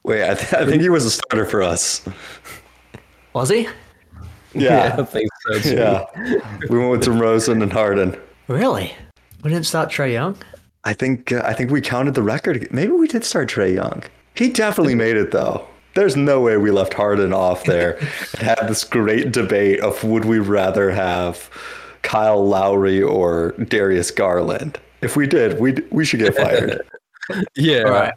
[0.03, 2.01] Wait, I, th- I think he was a starter for us.
[3.33, 3.67] was he
[4.53, 5.75] Yeah, I think so too.
[5.75, 6.05] yeah.
[6.69, 8.19] We went with DeRozan and Harden.
[8.47, 8.93] really?
[9.43, 10.37] We didn't start Trae Young.
[10.85, 12.67] I think uh, I think we counted the record.
[12.71, 14.03] Maybe we did start Trae Young.
[14.35, 15.67] He definitely made it though.
[15.95, 17.97] There's no way we left Harden off there.
[17.99, 21.49] and had this great debate of would we rather have
[22.01, 24.79] Kyle Lowry or Darius Garland.
[25.01, 26.81] If we did, we we should get fired.
[27.55, 27.83] Yeah.
[27.83, 28.13] All right,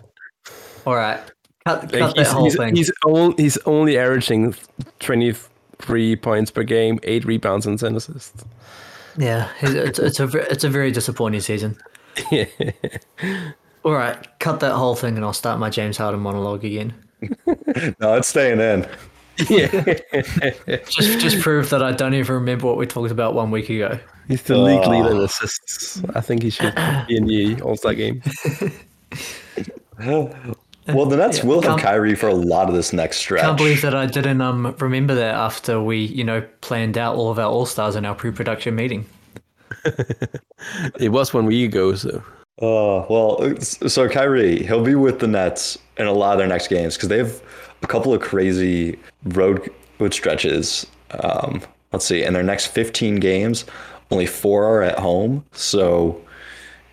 [0.85, 1.21] all right.
[1.67, 2.77] Cut, cut Like, that he's, whole he's, thing.
[2.77, 4.55] he's, only, he's only averaging
[5.01, 8.45] 23 points per game, eight rebounds and 10 assists.
[9.19, 11.77] Yeah, it's, it's a it's a very disappointing season.
[12.31, 12.45] Yeah.
[13.85, 16.95] All right, cut that whole thing, and I'll start my James Harden monologue again.
[18.01, 18.87] No, it's staying in.
[19.49, 19.67] Yeah.
[20.89, 23.99] Just just prove that I don't even remember what we talked about one week ago.
[24.29, 24.91] He's the league ah.
[24.91, 26.03] leader in assists.
[26.15, 28.23] I think he should be in the All Star game.
[30.89, 33.43] Well, the Nets will have Can't- Kyrie for a lot of this next stretch.
[33.43, 37.31] Can't believe that I didn't um remember that after we you know planned out all
[37.31, 39.07] of our all stars in our pre-production meeting.
[40.99, 42.23] It was one week ago, so
[42.63, 46.69] Oh, well, so Kyrie, he'll be with the Nets in a lot of their next
[46.69, 47.43] games because they have
[47.83, 50.87] a couple of crazy road road stretches.
[51.23, 51.61] Um,
[51.93, 53.67] let's see, in their next 15 games,
[54.11, 55.45] only four are at home.
[55.53, 56.21] So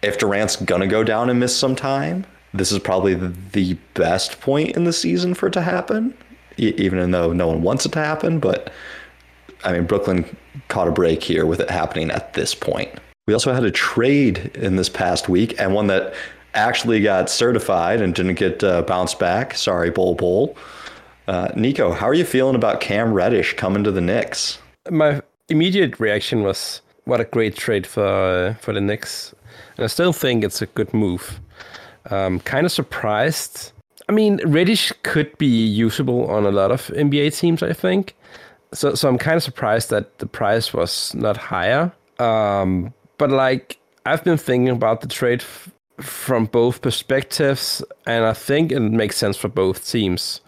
[0.02, 4.76] if Durant's gonna go down and miss some time, this is probably the best point
[4.76, 6.14] in the season for it to happen.
[6.58, 8.72] Even though no one wants it to happen, but
[9.64, 10.38] I mean, Brooklyn
[10.68, 12.92] caught a break here with it happening at this point.
[13.26, 16.14] We also had a trade in this past week and one that
[16.54, 19.56] actually got certified and didn't get uh, bounced back.
[19.56, 20.56] Sorry, Bull Bull.
[21.28, 24.60] Uh, Nico, how are you feeling about Cam Reddish coming to the Knicks?
[24.90, 29.34] my immediate reaction was, "What a great trade for for the Knicks,"
[29.78, 31.40] and I still think it's a good move.
[32.10, 33.72] Um, kind of surprised.
[34.10, 38.16] I mean, Reddish could be usable on a lot of NBA teams, I think.
[38.74, 41.92] So, so I'm kind of surprised that the price was not higher.
[42.20, 48.34] Um, but like, I've been thinking about the trade f- from both perspectives, and I
[48.34, 50.42] think it makes sense for both teams.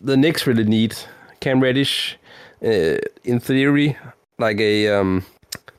[0.00, 0.96] The Knicks really need
[1.40, 2.16] Cam Reddish,
[2.64, 3.96] uh, in theory,
[4.38, 5.24] like a um,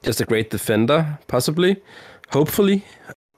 [0.03, 1.81] just a great defender, possibly,
[2.29, 2.83] hopefully,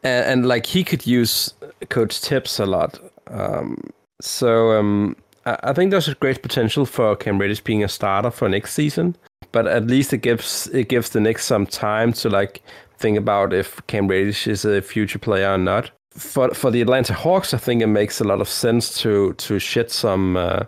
[0.04, 1.54] and, and like he could use
[1.90, 3.00] Coach Thibs a lot.
[3.28, 3.90] Um,
[4.22, 8.32] so um, I, I think there's a great potential for Cam Reddish being a starter
[8.32, 9.16] for next season.
[9.52, 12.62] But at least it gives it gives the Knicks some time to like
[12.98, 15.92] think about if Cam Reddish is a future player or not.
[16.12, 19.60] For for the Atlanta Hawks, I think it makes a lot of sense to to
[19.60, 20.64] shed some uh,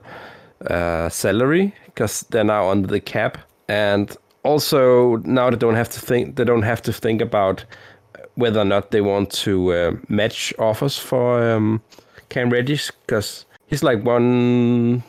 [0.70, 6.00] uh, salary because they're now under the cap, and also now they don't have to
[6.00, 7.66] think they don't have to think about
[8.36, 11.82] whether or not they want to uh, match offers for um,
[12.30, 15.04] Cam Reddish because he's like one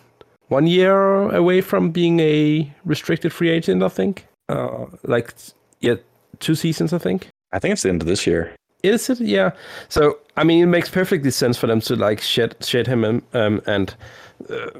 [0.49, 3.83] one year away from being a restricted free agent.
[3.83, 5.35] I think, uh, like
[5.81, 5.97] yeah,
[6.41, 6.93] two seasons.
[6.93, 7.29] I think.
[7.53, 8.53] I think it's the end of this year.
[8.83, 9.21] Is it?
[9.21, 9.53] Yeah.
[9.89, 13.23] So I mean, it makes perfectly sense for them to like shed shed him um,
[13.33, 13.95] um, and
[14.51, 14.71] uh,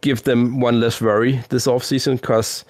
[0.00, 2.64] give them one less worry this off season because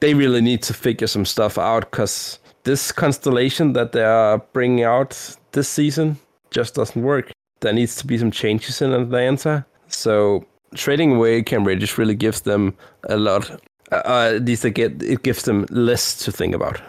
[0.00, 4.84] they really need to figure some stuff out because this constellation that they are bringing
[4.84, 6.18] out this season
[6.50, 7.32] just doesn't work.
[7.60, 9.64] There needs to be some changes in Atlanta.
[9.88, 10.44] So
[10.74, 12.76] trading away Cam really gives them
[13.08, 13.50] a lot.
[13.92, 16.80] Uh, uh, at least they get it gives them less to think about.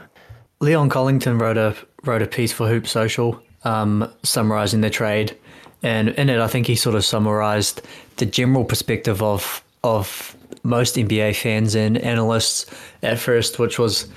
[0.59, 5.35] Leon Collington wrote a wrote a piece for Hoop Social, um, summarizing the trade,
[5.81, 7.81] and in it, I think he sort of summarized
[8.17, 12.65] the general perspective of of most NBA fans and analysts
[13.01, 14.07] at first, which was,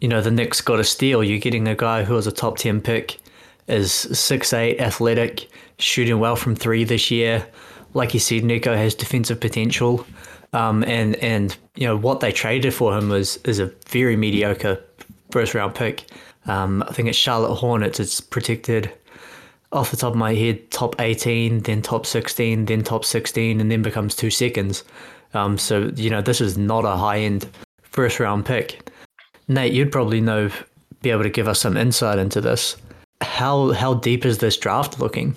[0.00, 1.22] you know, the Knicks got a steal.
[1.22, 3.18] You're getting a guy who was a top ten pick,
[3.68, 7.46] is six eight, athletic, shooting well from three this year.
[7.92, 10.06] Like you said, Nico has defensive potential.
[10.52, 14.80] Um, and and you know what they traded for him was is a very mediocre
[15.30, 16.04] first round pick.
[16.46, 17.98] Um, I think it's Charlotte Hornets.
[17.98, 18.92] It's protected
[19.72, 23.70] off the top of my head, top 18, then top 16, then top 16, and
[23.70, 24.84] then becomes two seconds.
[25.34, 27.48] Um, so you know this is not a high end
[27.82, 28.83] first round pick.
[29.48, 30.50] Nate, you'd probably know,
[31.02, 32.76] be able to give us some insight into this.
[33.20, 35.36] How how deep is this draft looking?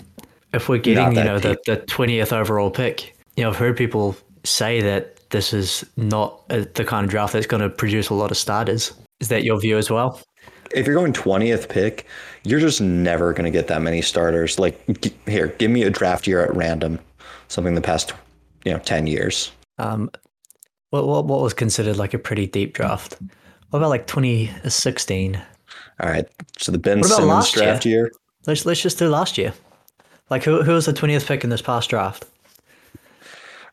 [0.53, 1.63] If we're getting you know the deep.
[1.65, 6.65] the twentieth overall pick, you know I've heard people say that this is not uh
[6.73, 8.93] the kind of draft that's going to produce a lot of starters.
[9.19, 10.21] Is that your view as well?
[10.75, 12.05] If you're going 20th pick,
[12.43, 14.59] you're just never going to get that many starters.
[14.59, 16.99] Like, g- here, give me a draft year at random,
[17.47, 18.13] something the past,
[18.65, 19.49] you know, 10 years.
[19.77, 20.11] Um,
[20.89, 23.17] what, what what was considered like a pretty deep draft?
[23.69, 25.35] What about like 2016?
[25.99, 26.27] All right.
[26.57, 27.65] So the Ben Simmons last year?
[27.65, 28.11] draft year.
[28.45, 29.53] Let's let's just do last year.
[30.29, 32.25] Like who who was the 20th pick in this past draft?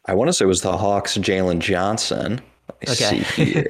[0.07, 2.41] I want to say it was the Hawks, Jalen Johnson.
[2.69, 3.23] Let me Okay.
[3.23, 3.67] see here.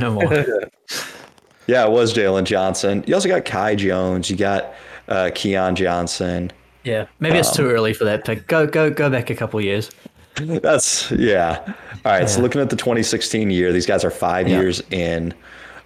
[0.10, 0.32] More.
[1.66, 3.04] yeah, it was Jalen Johnson.
[3.06, 4.28] You also got Kai Jones.
[4.30, 4.72] You got
[5.08, 6.50] uh, Keon Johnson.
[6.84, 8.46] yeah, maybe it's too early for that pick.
[8.46, 9.90] Go go go back a couple years.
[10.36, 11.62] That's yeah.
[12.04, 12.28] All right.
[12.28, 14.60] So looking at the 2016 year, these guys are five Yeah.
[14.60, 15.34] years in,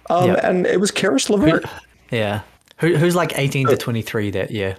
[0.09, 0.47] um, Yeah.
[0.47, 1.65] and it was Caris LeVert.
[2.11, 2.41] Yeah.
[2.77, 4.77] Who who's like 18 to 23 that year?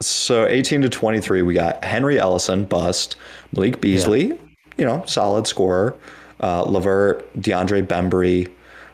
[0.00, 3.16] So 18 to 23, we got Henry Ellenson, bust.
[3.52, 4.38] Malik Beasley,
[4.76, 5.96] you know, solid scorer.
[6.42, 8.50] Uh, Levert, DeAndre Bembry,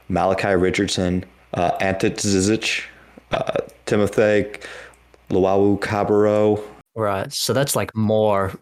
[0.08, 2.84] Malachi Richardson, uh, Ante Zizic,
[3.32, 3.54] uh,
[3.86, 4.46] Timothy
[5.30, 6.62] Luau Cabarro.
[6.94, 7.32] Right.
[7.32, 8.52] So that's like more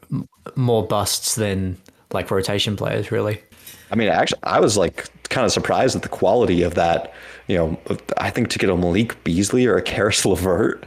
[0.57, 1.77] more busts than
[2.13, 3.43] like rotation players, really.
[3.91, 7.13] I mean, actually, I was like kind of surprised at the quality of that.
[7.49, 7.79] You know,
[8.19, 10.85] I think to get a Malik Beasley or a Caris LeVert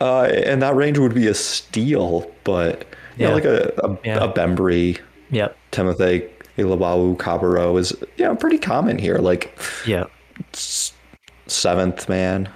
[0.00, 2.80] uh, in that range would be a steal, but
[3.16, 3.28] you Yeah.
[3.28, 4.24] know, like a a, Yeah.
[4.24, 5.56] a Bembry, Yep.
[5.72, 10.04] Timothy Iluwawu Cabarro is you know pretty common here, like Yeah.
[11.46, 12.48] seventh man.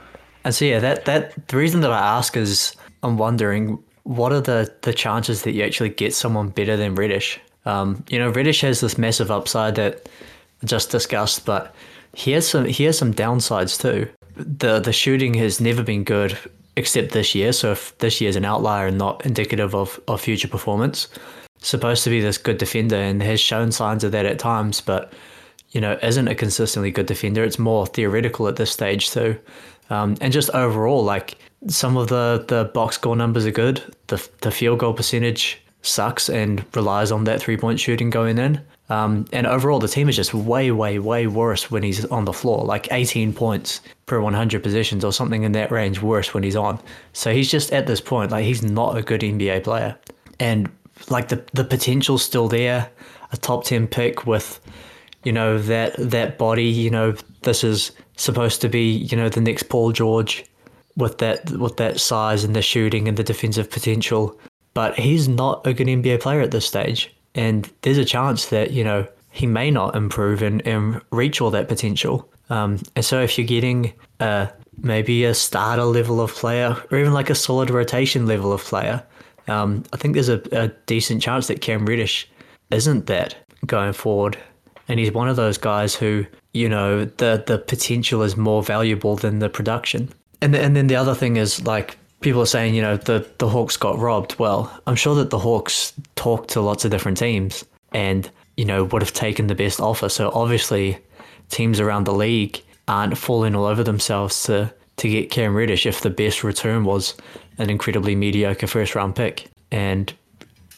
[0.45, 4.41] And so yeah, that that the reason that I ask is I'm wondering what are
[4.41, 7.41] the the chances that you actually get someone better than Reddish.
[7.69, 10.09] Um, you know, Reddish has this massive upside that
[10.63, 11.75] I just discussed, but
[12.15, 14.09] he has some he has some downsides too.
[14.37, 16.39] The the shooting has never been good
[16.77, 17.53] except this year.
[17.53, 21.09] So if this year's an outlier and not indicative of, of future performance,
[21.61, 25.13] supposed to be this good defender and has shown signs of that at times, but
[25.71, 27.45] you know, isn't a consistently good defender.
[27.45, 29.39] It's more theoretical at this stage too.
[29.91, 33.83] Um, and just overall, like some of the, the box score numbers are good.
[34.07, 38.61] The, the field goal percentage sucks and relies on that three point shooting going in.
[38.91, 42.33] Um, and overall, the team is just way, way, way worse when he's on the
[42.33, 42.65] floor.
[42.65, 46.81] Like 18 points per 100 possessions or something in that range worse when he's on.
[47.13, 49.97] So he's just at this point, like he's not a good NBA player.
[50.41, 50.71] And
[51.11, 52.91] like the the potential's still there.
[53.31, 54.59] A top 10 pick with
[55.25, 59.41] you know that that body you know this is supposed to be you know the
[59.41, 60.45] next Paul George
[60.97, 64.39] with that with that size and the shooting and the defensive potential
[64.79, 67.13] but he's not a good NBA player at this stage.
[67.35, 71.51] And there's a chance that you know he may not improve and, and reach all
[71.51, 72.29] that potential.
[72.49, 74.47] Um, and so if you're getting uh,
[74.81, 79.03] maybe a starter level of player or even like a solid rotation level of player
[79.49, 82.29] um, I think there's a, a decent chance that Cam Reddish
[82.71, 83.35] isn't that
[83.67, 84.39] going forward.
[84.87, 89.17] And he's one of those guys who you know the the potential is more valuable
[89.17, 90.11] than the production.
[90.41, 93.49] And and then the other thing is like people are saying you know the the
[93.49, 94.39] Hawks got robbed.
[94.39, 98.85] Well I'm sure that the Hawks talked to lots of different teams and you know
[98.85, 100.09] would have taken the best offer.
[100.09, 100.99] So obviously
[101.49, 106.01] teams around the league aren't falling all over themselves to to get Cam Reddish if
[106.01, 107.15] the best return was
[107.59, 109.47] an incredibly mediocre first round pick.
[109.71, 110.13] And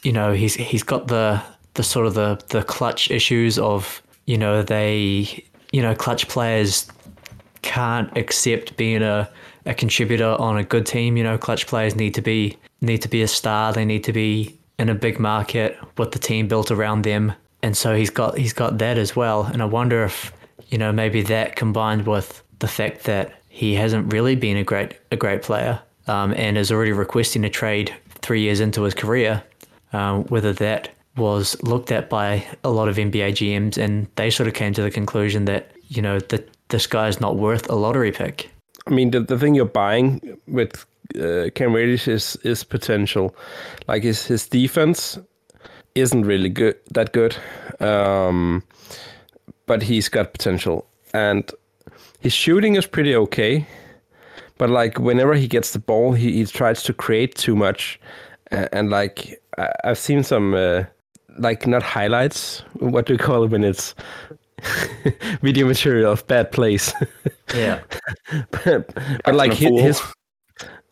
[0.03, 1.41] you know he's he's got the
[1.73, 6.87] the sort of the the clutch issues of you know they you know clutch players
[7.61, 9.29] can't accept being a,
[9.65, 11.17] a contributor on a good team.
[11.17, 13.73] You know clutch players need to be need to be a star.
[13.73, 17.33] They need to be in a big market with the team built around them.
[17.63, 19.43] And so he's got he's got that as well.
[19.43, 20.33] And i wonder if
[20.69, 24.97] you know maybe that combined with the fact that he hasn't really been a great
[25.11, 29.43] a great player um, and is already requesting a trade three years into his career
[29.93, 34.47] um, whether that was looked at by a lot of NBA GMs and they sort
[34.47, 37.75] of came to the conclusion that, you know, that this guy is not worth a
[37.75, 38.49] lottery pick.
[38.87, 40.85] I mean, the, the thing you're buying with
[41.19, 43.35] uh, Cam Reddish is is potential.
[43.87, 45.19] Like his his defense
[45.95, 47.35] isn't really good that good,
[47.79, 48.63] um,
[49.65, 51.51] but he's got potential, and
[52.19, 53.65] his shooting is pretty okay.
[54.57, 57.99] But like whenever he gets the ball, he, he tries to create too much,
[58.51, 60.83] and, and like I, I've seen some uh,
[61.37, 62.63] like not highlights.
[62.79, 63.95] What do you call it when it's
[65.41, 66.93] video material of bad plays?
[67.53, 67.81] Yeah.
[68.51, 68.93] but,
[69.25, 70.01] but like his, his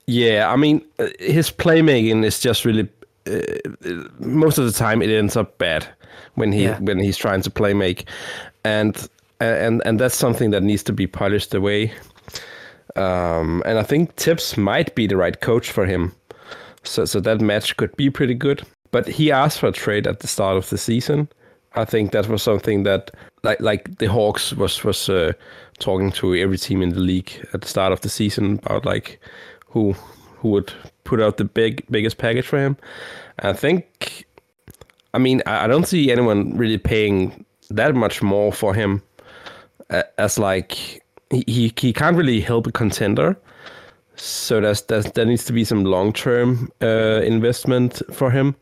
[0.07, 2.89] yeah i mean uh, his playmaking is just really
[3.27, 3.39] uh,
[4.19, 5.87] most of the time it ends up bad
[6.35, 6.77] when he Yeah.
[6.79, 8.09] when he's trying to play make
[8.65, 9.07] and
[9.39, 11.93] and and that's something that needs to be polished away
[12.97, 16.11] um and i think Thibs might be the right coach for him
[16.83, 20.19] so so that match could be pretty good but he asked for a trade at
[20.19, 21.29] the start of the season
[21.75, 23.11] i think that was something that
[23.43, 25.31] like like the hawks was was uh,
[25.79, 29.19] talking to every team in the league at the start of the season about like
[29.67, 29.93] who
[30.37, 32.77] who would put out the big biggest package for him
[33.39, 34.25] i think
[35.13, 39.01] i mean i I don't see anyone really paying that much more for him
[39.89, 40.73] a- as like
[41.29, 43.37] he he, he can't really help a contender
[44.19, 48.55] so there's, there's there needs to be some long term uh, investment for him.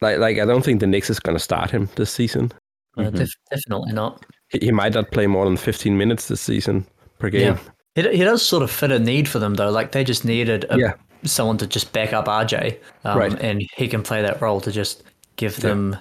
[0.00, 2.52] Like like I don't think the Knicks is gonna start him this season.
[2.96, 4.24] Uh, def- definitely not.
[4.48, 6.84] He, he might not play more than 15 minutes this season
[7.18, 7.58] per game.
[7.94, 8.10] Yeah.
[8.10, 9.70] He, he does sort of fit a need for them, though.
[9.70, 10.94] Like, they just needed a, Yeah.
[11.22, 12.76] someone to just back up RJ.
[13.04, 13.40] Um, Right.
[13.40, 15.04] And he can play that role to just
[15.36, 15.96] give them,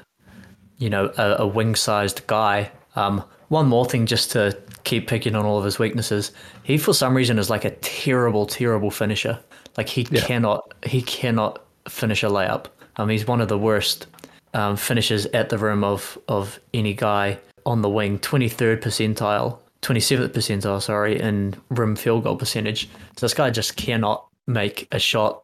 [0.79, 2.71] you know, a, a wing sized guy.
[2.95, 6.31] Um, one more thing just to keep picking on all of his weaknesses.
[6.63, 9.37] He, for some reason, is like a terrible, terrible finisher.
[9.77, 12.65] Like he cannot he cannot finish a layup.
[12.97, 14.07] Um, he's one of the worst
[14.53, 18.19] um, finishes at the rim of of any guy on the wing.
[18.19, 22.89] Twenty third percentile, twenty seventh percentile, sorry, in rim field goal percentage.
[23.15, 25.43] So this guy just cannot make a shot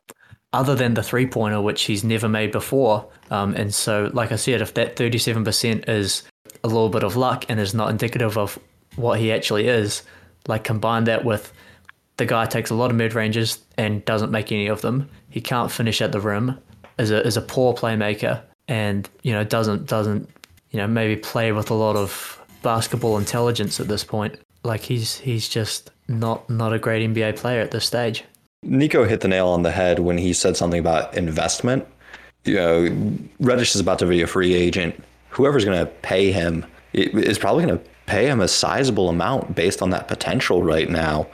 [0.53, 3.09] other than the three pointer, which he's never made before.
[3.31, 6.23] Um, and so, like I said, if that 37% is
[6.63, 8.59] a little bit of luck and is not indicative of
[8.95, 10.03] what he actually is,
[10.47, 11.51] like combine that with
[12.17, 15.09] the guy takes a lot of mid ranges and doesn't make any of them.
[15.29, 16.59] He can't finish at the rim,
[17.03, 20.29] is a is a poor playmaker, and you know doesn't doesn't
[20.71, 24.39] you know maybe play with a lot of basketball intelligence at this point.
[24.63, 28.23] Like he's he's just not not a great NBA player at this stage.
[28.63, 31.85] Nico hit the nail on the head when he said something about investment.
[32.45, 35.01] You know, Reddish is about to be a free agent.
[35.29, 39.81] Whoever's going to pay him is probably going to pay him a sizable amount based
[39.81, 41.27] on that potential right now.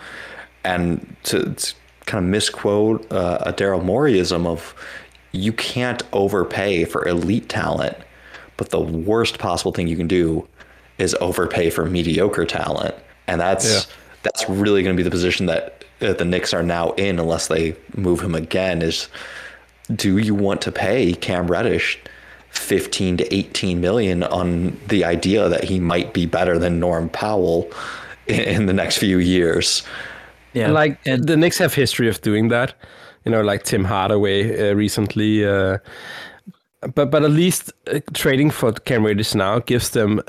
[0.63, 1.73] And to, to
[2.05, 4.73] kind of misquote uh, a Daryl Moreyism of
[5.31, 7.97] you can't overpay for elite talent,
[8.57, 10.47] but the worst possible thing you can do
[10.97, 12.95] is overpay for mediocre talent.
[13.27, 13.93] And that's yeah.
[14.23, 17.47] that's really going to be the position that uh, the Knicks are now in unless
[17.47, 19.07] they move him again is
[19.93, 21.99] do you want to pay Cam Reddish
[22.51, 27.71] 15 to 18 million on the idea that he might be better than Norm Powell
[28.27, 29.83] in the next few years?
[30.53, 32.73] Yeah, like and the Knicks have history of doing that.
[33.29, 35.45] You know, like Tim Hardaway uh, recently.
[35.45, 35.77] Uh,
[36.95, 40.19] but but at least uh, trading for Cam Reddish now gives them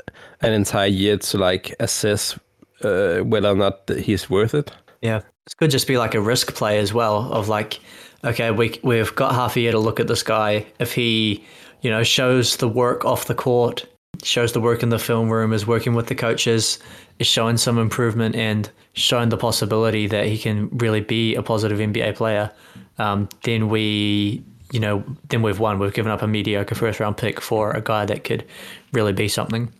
[0.41, 2.39] an entire year to like assess
[2.83, 4.71] uh, whether or not he's worth it.
[5.01, 7.33] Yeah, it could just be like a risk play as well.
[7.33, 7.79] Of like,
[8.23, 10.67] okay, we we've got half a year to look at this guy.
[10.77, 11.43] If he,
[11.81, 13.87] you know, shows the work off the court,
[14.23, 16.79] shows the work in the film room, is working with the coaches,
[17.19, 21.79] is showing some improvement and showing the possibility that he can really be a positive
[21.79, 22.51] NBA player,
[22.99, 25.79] um, then we, you know, then we've won.
[25.79, 28.45] We've given up a mediocre first round pick for a guy that could
[28.91, 29.73] really be something.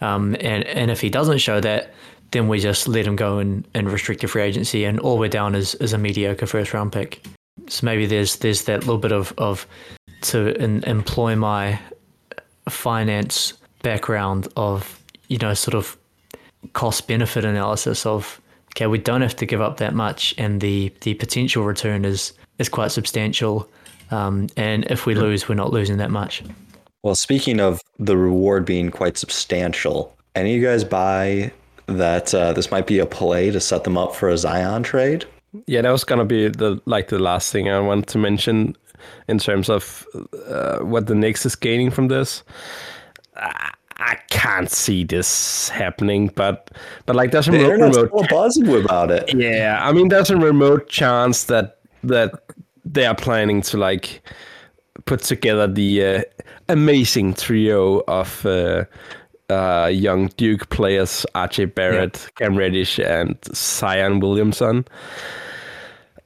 [0.00, 1.94] Um, and and if he doesn't show that,
[2.30, 5.28] then we just let him go and, and restrict restricted free agency, and all we're
[5.28, 7.24] down is, is a mediocre first round pick.
[7.68, 9.66] So maybe there's there's that little bit of, of
[10.22, 11.78] to in, employ my
[12.68, 15.96] finance background of you know sort of
[16.72, 18.40] cost benefit analysis of
[18.74, 22.32] okay we don't have to give up that much and the the potential return is
[22.58, 23.68] is quite substantial
[24.10, 26.42] um, and if we lose we're not losing that much
[27.02, 31.50] well speaking of the reward being quite substantial any of you guys buy
[31.98, 35.24] that uh, this might be a play to set them up for a Zion trade.
[35.66, 38.76] Yeah, that was gonna be the like the last thing I want to mention
[39.28, 40.06] in terms of
[40.46, 42.42] uh, what the Knicks is gaining from this.
[43.40, 46.70] I, I can't see this happening, but
[47.06, 49.34] but like there's a the remote, remote buzzing about it.
[49.34, 52.32] Yeah, I mean there's a remote chance that that
[52.84, 54.22] they are planning to like
[55.04, 56.22] put together the uh,
[56.68, 58.84] amazing trio of uh,
[59.50, 62.46] uh, young Duke players, RJ Barrett, yeah.
[62.46, 64.86] Cam Reddish, and Zion Williamson.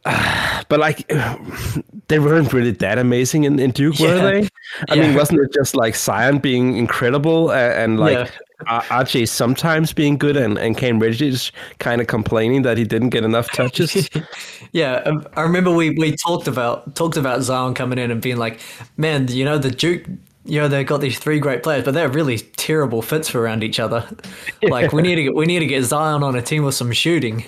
[0.69, 1.07] But like,
[2.09, 4.09] they weren't really that amazing in, in Duke, yeah.
[4.09, 4.49] were they?
[4.89, 5.03] I yeah.
[5.03, 8.33] mean, wasn't it just like Zion being incredible and, and like
[8.67, 13.25] RJ sometimes being good and, and Cam Reddish kind of complaining that he didn't get
[13.25, 14.09] enough touches?
[14.73, 18.39] yeah, um, I remember we, we talked about talked about Zion coming in and being
[18.39, 18.61] like,
[18.97, 20.07] man, you know the Duke
[20.47, 23.65] you know they've got these three great players, but they're really terrible fits for around
[23.65, 24.07] each other.
[24.63, 26.93] like we need to get we need to get Zion on a team with some
[26.93, 27.45] shooting,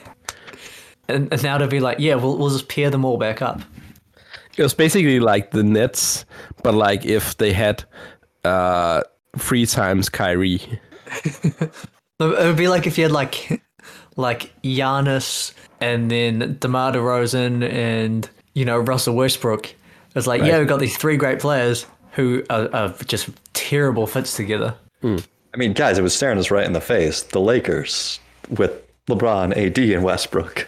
[1.09, 3.61] and, and now to be like, yeah, we'll we'll just pair them all back up.
[4.57, 6.25] It was basically like the Nets,
[6.63, 7.85] but like if they had
[8.45, 9.03] uh
[9.39, 10.81] three times Kyrie.
[11.25, 11.73] it
[12.19, 13.63] would be like if you had like
[14.17, 19.75] like Giannis and then DeMar DeRozan and you know Russell Westbrook.
[20.15, 20.49] It's like right.
[20.49, 24.75] yeah, we've got these three great players who are, are just terrible fits together.
[25.03, 25.27] Mm.
[25.53, 27.23] I mean, guys, it was staring us right in the face.
[27.23, 30.67] The Lakers with LeBron, AD, and Westbrook.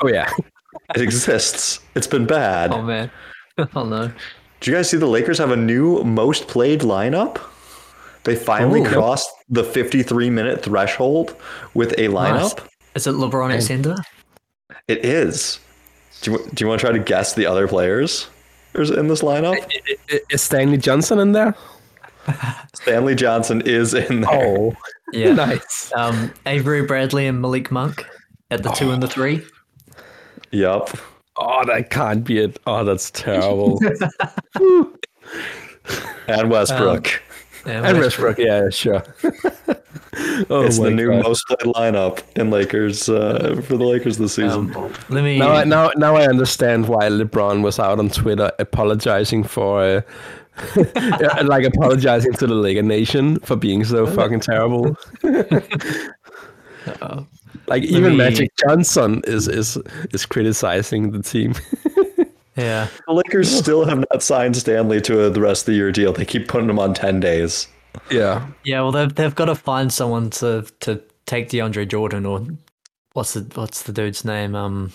[0.00, 0.30] Oh yeah,
[0.94, 1.80] it exists.
[1.94, 2.72] It's been bad.
[2.72, 3.10] Oh man,
[3.74, 4.12] oh no.
[4.60, 7.40] Do you guys see the Lakers have a new most played lineup?
[8.24, 11.34] They finally oh, crossed the 53 minute threshold
[11.72, 12.58] with a lineup.
[12.58, 12.68] Nice.
[12.94, 13.96] Is it LeBron at center?
[14.88, 15.58] It is.
[16.20, 18.28] Do you, do you want to try to guess the other players?
[18.74, 19.56] in this lineup?
[20.30, 21.54] Is Stanley Johnson in there?
[22.74, 24.30] Stanley Johnson is in there.
[24.32, 24.76] Oh,
[25.12, 25.92] yeah, nice.
[25.94, 28.06] Um, Avery Bradley and Malik Monk
[28.50, 28.74] at the oh.
[28.74, 29.44] two and the three.
[30.52, 30.90] Yep.
[31.36, 32.58] Oh, that can't be it.
[32.66, 33.80] Oh, that's terrible.
[36.28, 37.22] and Westbrook.
[37.64, 39.02] And And Westbrook, yeah, sure.
[40.50, 41.22] oh it's my the new God.
[41.24, 44.74] most played lineup in Lakers uh, for the Lakers this season.
[44.74, 45.38] Um, let me.
[45.38, 49.88] Now, I, now, now I understand why LeBron was out on Twitter apologizing for, uh,
[49.90, 50.00] yeah,
[51.44, 54.96] like apologizing to the Laker Nation for being so fucking terrible.
[57.66, 59.78] Like even me- Magic Johnson is is
[60.12, 61.54] is criticizing the team.
[62.56, 62.88] yeah.
[63.06, 66.12] the Lakers still have not signed Stanley to a, the rest of the year deal.
[66.12, 67.68] They keep putting him on ten days.
[68.10, 72.44] yeah, Yeah, well, they've they've got to find someone to to take DeAndre Jordan or
[73.12, 74.54] what's the what's the dude's name?
[74.54, 74.92] Um,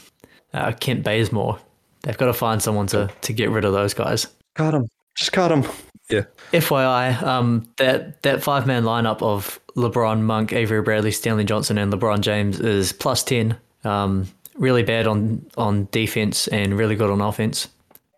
[0.54, 1.60] uh, Kent Bazemore.
[2.04, 4.28] They've got to find someone to to get rid of those guys.
[4.56, 4.88] Got him.
[5.16, 5.66] Just got him.
[6.10, 6.24] yeah.
[6.52, 11.92] FYI, um, that that five man lineup of LeBron, Monk, Avery Bradley, Stanley Johnson, and
[11.92, 13.58] LeBron James is plus ten.
[13.84, 17.68] Um, really bad on on defense and really good on offense.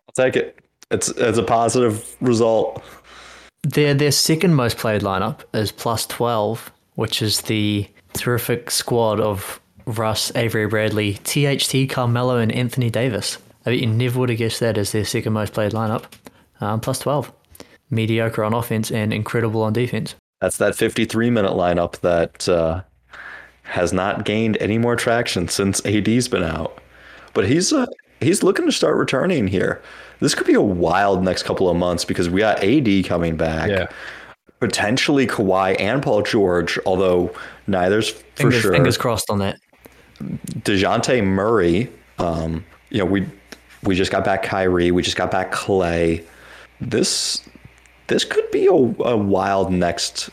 [0.08, 0.58] I'll take it.
[0.90, 2.82] It's it's a positive result.
[3.62, 9.60] Their their second most played lineup is plus twelve, which is the terrific squad of
[9.86, 13.38] Russ, Avery Bradley, THT, Carmelo, and Anthony Davis.
[13.66, 16.04] I bet you never would have guessed that as their second most played lineup.
[16.60, 17.32] Um, plus twelve,
[17.90, 20.14] mediocre on offense and incredible on defense.
[20.40, 22.82] That's that 53 minute lineup that uh,
[23.64, 26.80] has not gained any more traction since AD's been out.
[27.34, 27.86] But he's uh,
[28.20, 29.82] he's looking to start returning here.
[30.20, 33.68] This could be a wild next couple of months because we got AD coming back.
[33.68, 33.86] Yeah.
[34.60, 37.32] Potentially Kawhi and Paul George, although
[37.68, 38.72] neither's for Fingers, sure.
[38.72, 39.60] fingers crossed on that.
[40.20, 41.88] DeJounte Murray,
[42.18, 43.28] um, you know, we
[43.84, 46.24] we just got back Kyrie, we just got back Klay.
[46.80, 47.42] This
[48.06, 50.30] this could be a, a wild next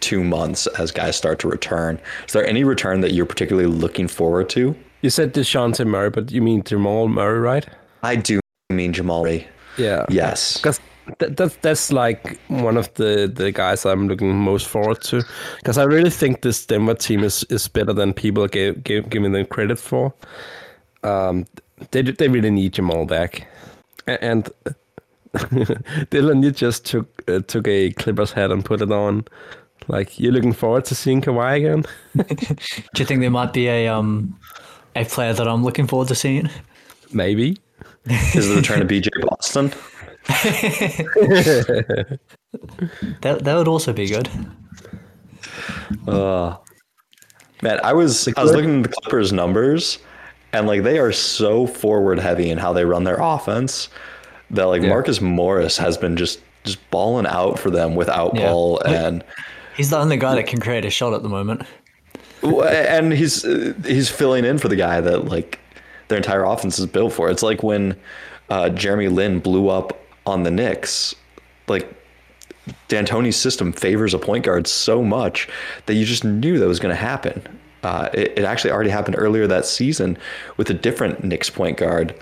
[0.00, 2.00] two months as guys start to return.
[2.26, 4.74] Is there any return that you're particularly looking forward to?
[5.02, 7.66] You said Dejounte Murray, but you mean Jamal Murray, right?
[8.02, 8.40] I do
[8.70, 9.46] mean Jamal Murray.
[9.76, 10.04] Yeah.
[10.08, 10.56] Yes.
[10.56, 10.80] because
[11.18, 15.22] that, that's that's like one of the the guys I'm looking most forward to
[15.56, 19.32] because I really think this Denver team is is better than people give, give giving
[19.32, 20.12] them credit for.
[21.02, 21.46] Um,
[21.92, 23.46] they they really need Jamal back,
[24.06, 24.50] A- and
[26.10, 29.26] Dylan, you just took uh, took a Clippers hat and put it on.
[29.88, 31.84] Like you're looking forward to seeing Kawhi again.
[32.94, 34.38] Do you think there might be a um
[34.96, 36.48] a player that I'm looking forward to seeing?
[37.12, 37.58] Maybe.
[38.34, 39.72] Is the return of BJ Boston?
[43.20, 44.28] That that would also be good.
[46.06, 46.56] Uh,
[47.62, 49.98] man, I was I was looking at the Clippers numbers,
[50.52, 53.88] and like they are so forward heavy in how they run their offense
[54.50, 54.88] that like Yeah.
[54.88, 58.48] Marcus Morris has been just just balling out for them without Yeah.
[58.48, 59.24] Paul and
[59.76, 61.62] He's the only guy that can create a shot at the moment.
[62.42, 63.42] and he's
[63.86, 65.60] he's filling in for the guy that like
[66.08, 67.30] their entire offense is built for.
[67.30, 67.96] It's like when
[68.50, 71.14] uh, Jeremy Lin blew up on the Knicks,
[71.68, 71.86] like
[72.88, 75.48] D'Antoni's system favors a point guard so much
[75.86, 77.42] that you just knew that was going to happen.
[77.82, 80.18] Uh, it, it actually already happened earlier that season
[80.56, 82.14] with a different Knicks point guard.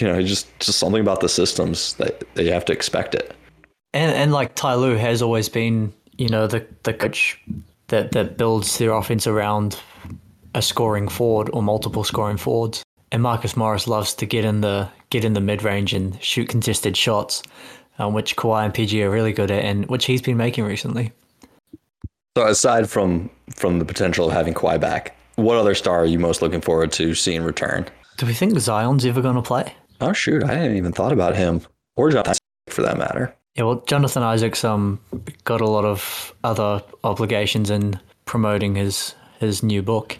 [0.00, 3.34] You know, just just something about the systems that, that you have to expect it.
[3.92, 7.40] And and like Ty Lue has always been, you know, the the coach
[7.88, 9.78] that that builds their offense around
[10.54, 12.82] a scoring forward or multiple scoring forwards.
[13.10, 16.48] And Marcus Morris loves to get in the get in the mid range and shoot
[16.48, 17.42] contested shots,
[17.98, 21.12] um, which Kawhi and PG are really good at, and which he's been making recently.
[22.36, 26.18] So aside from from the potential of having Kawhi back, what other star are you
[26.18, 27.86] most looking forward to seeing return?
[28.16, 29.74] Do we think Zion's ever going to play?
[30.02, 31.60] Oh shoot, I hadn't even thought about him
[31.96, 32.36] or Jonathan
[32.68, 33.34] for that matter.
[33.54, 34.98] Yeah, well, Jonathan Isaac's um
[35.44, 40.18] got a lot of other obligations in promoting his his new book.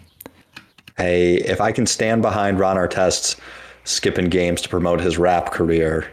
[0.97, 3.39] Hey, if I can stand behind Ron Artest
[3.83, 6.07] skipping games to promote his rap career,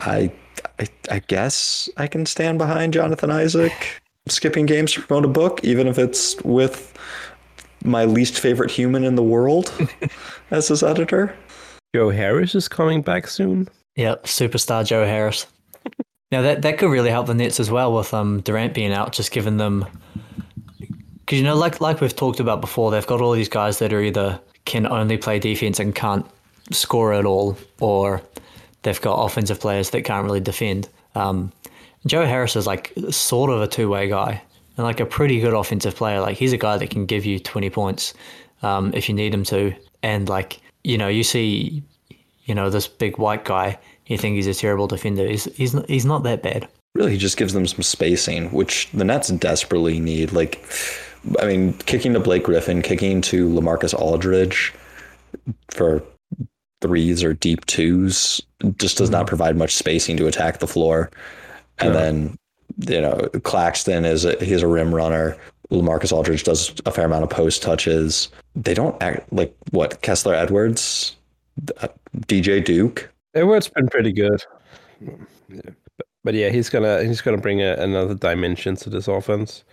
[0.00, 0.32] I,
[0.78, 5.62] I I guess I can stand behind Jonathan Isaac skipping games to promote a book,
[5.64, 6.96] even if it's with
[7.84, 9.72] my least favorite human in the world
[10.50, 11.36] as his editor.
[11.94, 13.68] Joe Harris is coming back soon.
[13.96, 15.46] Yep, superstar Joe Harris.
[16.32, 19.12] now that that could really help the Nets as well with um Durant being out,
[19.12, 19.84] just giving them
[21.32, 23.92] because you know like like we've talked about before, they've got all these guys that
[23.92, 26.24] are either can only play defense and can't
[26.70, 28.22] score at all, or
[28.82, 30.88] they've got offensive players that can't really defend.
[31.14, 31.52] Um,
[32.06, 34.42] Joe Harris is like sort of a two way guy
[34.78, 36.20] and like a pretty good offensive player.
[36.20, 38.14] Like he's a guy that can give you twenty points
[38.62, 41.82] um, if you need him to, and like you know you see
[42.44, 45.26] you know, this big white guy, you think he's a terrible defender.
[45.26, 46.68] He's he's not, he's not that bad.
[46.94, 50.32] Really, he just gives them some spacing, which the Nets desperately need.
[50.32, 50.64] Like,
[51.40, 54.74] I mean, kicking to Blake Griffin, kicking to LaMarcus Aldridge
[55.70, 56.02] for
[56.82, 58.42] threes or deep twos
[58.76, 59.28] just does not mm-hmm.
[59.28, 61.10] provide much spacing to attack the floor.
[61.78, 62.00] And Yeah.
[62.00, 62.36] then
[62.78, 65.36] you know, Claxton is a, he's a rim runner.
[65.72, 68.28] LaMarcus Aldridge does a fair amount of post touches.
[68.54, 71.16] They don't act like what Kessler Edwards,
[71.80, 71.88] uh,
[72.26, 73.10] DJ Duke.
[73.34, 74.44] Edwards been pretty good.
[75.00, 75.70] Yeah.
[75.96, 79.64] But, but, yeah, he's gonna he's gonna bring a, another dimension to this offense.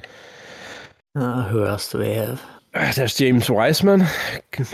[1.16, 2.42] Uh, who else do we have?
[2.96, 4.06] There's James Wiseman,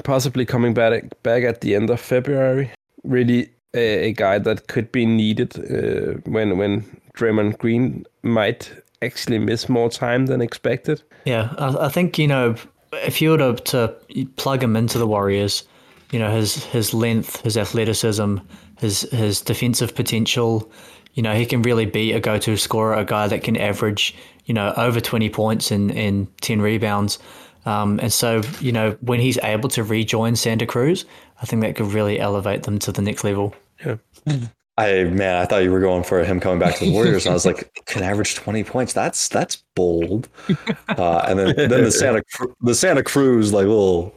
[0.03, 2.71] possibly coming back back at the end of February.
[3.03, 6.83] Really a, a guy that could be needed uh, when when
[7.15, 8.71] Draymond Green might
[9.01, 11.01] actually miss more time than expected.
[11.25, 12.55] Yeah, I, I think you know
[12.93, 15.63] if you were to, to plug him into the Warriors,
[16.11, 18.37] you know his his length, his athleticism,
[18.79, 20.71] his his defensive potential.
[21.13, 24.15] You know he can really be a go-to scorer, a guy that can average
[24.45, 27.19] you know over twenty points and and ten rebounds.
[27.65, 31.03] Um, and so, you know, when he's able to rejoin Santa Cruz,
[31.41, 33.55] I think that could really elevate them to the next level.
[33.83, 33.97] Yeah.
[34.77, 37.31] I man, I thought you were going for him coming back to the Warriors, and
[37.31, 38.91] I was like, can average twenty points.
[38.93, 40.29] That's that's bold.
[40.87, 42.23] Uh, and then then the Santa
[42.61, 44.15] the Santa Cruz like little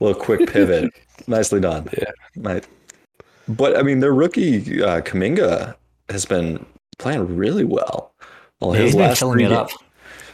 [0.00, 0.90] little quick pivot,
[1.26, 1.88] nicely done.
[1.96, 2.66] Yeah, right.
[3.48, 5.76] But I mean, their rookie uh, Kuminga
[6.08, 6.64] has been
[6.98, 8.12] playing really well.
[8.60, 9.68] Well, his yeah, last three, it up.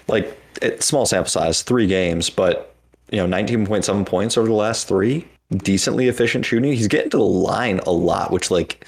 [0.08, 2.74] like it, small sample size, three games, but
[3.10, 5.26] you know, nineteen point seven points over the last three.
[5.50, 6.72] Decently efficient shooting.
[6.72, 8.86] He's getting to the line a lot, which like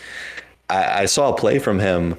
[0.71, 2.17] I, I saw a play from him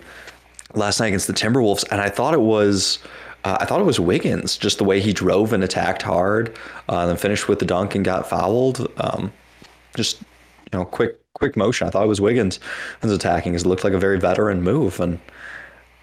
[0.73, 2.99] last night against the Timberwolves, and I thought it was.
[3.43, 6.57] Uh, I thought it was Wiggins, just the way he drove and attacked hard,
[6.89, 8.91] uh, and then finished with the dunk and got fouled.
[8.97, 9.31] Um,
[9.95, 11.87] just you know, quick, quick motion.
[11.87, 12.59] I thought it was Wiggins
[13.01, 13.53] was attacking.
[13.53, 15.19] It looked like a very veteran move, and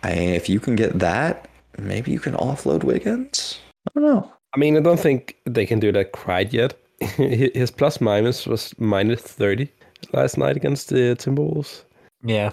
[0.03, 3.59] I, if you can get that, maybe you can offload Wiggins.
[3.89, 4.33] I don't know.
[4.55, 6.75] I mean, I don't think they can do that quite yet.
[7.17, 9.69] His plus minus was minus thirty
[10.13, 11.83] last night against the Timberwolves.
[12.23, 12.53] Yeah,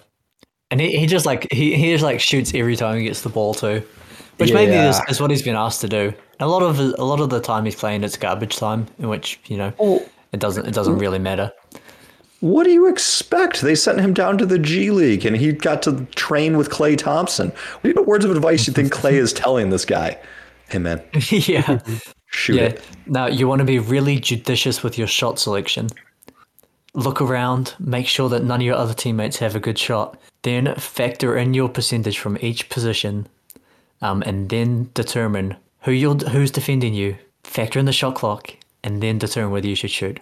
[0.72, 3.30] and he, he just like he, he just like shoots every time he gets the
[3.30, 3.84] ball too,
[4.38, 4.56] which yeah.
[4.56, 6.14] maybe is, is what he's been asked to do.
[6.40, 9.40] A lot of a lot of the time he's playing it's garbage time, in which
[9.48, 10.08] you know oh.
[10.32, 11.52] it doesn't it doesn't really matter.
[12.42, 13.62] What do you expect?
[13.62, 16.98] They sent him down to the G League, and he got to train with Klay
[16.98, 17.52] Thompson.
[17.82, 20.18] What are words of advice you think Klay is telling this guy?
[20.70, 21.80] Hey man, yeah,
[22.28, 22.64] shoot yeah.
[22.64, 22.84] it.
[23.08, 25.90] Now you want to be really judicious with your shot selection
[27.00, 30.18] look around, make sure that none of your other teammates have a good shot.
[30.44, 33.28] Then factor in your percentage from each position,
[34.02, 37.18] um, and then determine who you who's defending you.
[37.44, 40.20] Factor in the shot clock, and then determine whether you should shoot.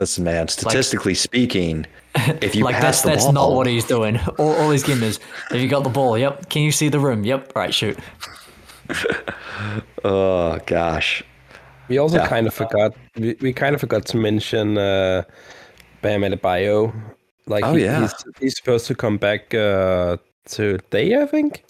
[0.00, 0.48] Listen, man.
[0.48, 4.18] Statistically like, speaking, if you like pass that's the that's ball, not what he's doing.
[4.38, 5.18] All, all he's giving is,
[5.50, 6.16] have you got the ball?
[6.16, 6.50] Yep.
[6.50, 7.24] Can you see the room?
[7.24, 7.52] Yep.
[7.56, 7.98] Right, shoot.
[10.04, 11.22] oh gosh.
[11.88, 12.28] We also yeah.
[12.28, 12.94] kind of forgot.
[13.16, 14.78] We, we kind of forgot to mention.
[14.78, 15.22] Uh,
[16.02, 16.92] Bam Adebayo.
[17.46, 18.02] Like oh, he, yeah.
[18.02, 21.64] he's, he's supposed to come back uh, today, I think.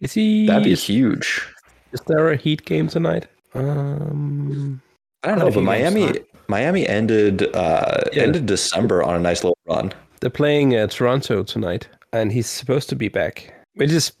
[0.00, 0.46] Is he?
[0.46, 1.46] That'd be huge.
[1.92, 3.26] Is there a Heat game tonight?
[3.54, 4.80] Um,
[5.22, 8.24] I don't know, but Miami Miami ended uh, yeah.
[8.24, 9.92] ended December on a nice little run.
[10.20, 14.12] They're playing uh, Toronto tonight, and he's supposed to be back, which is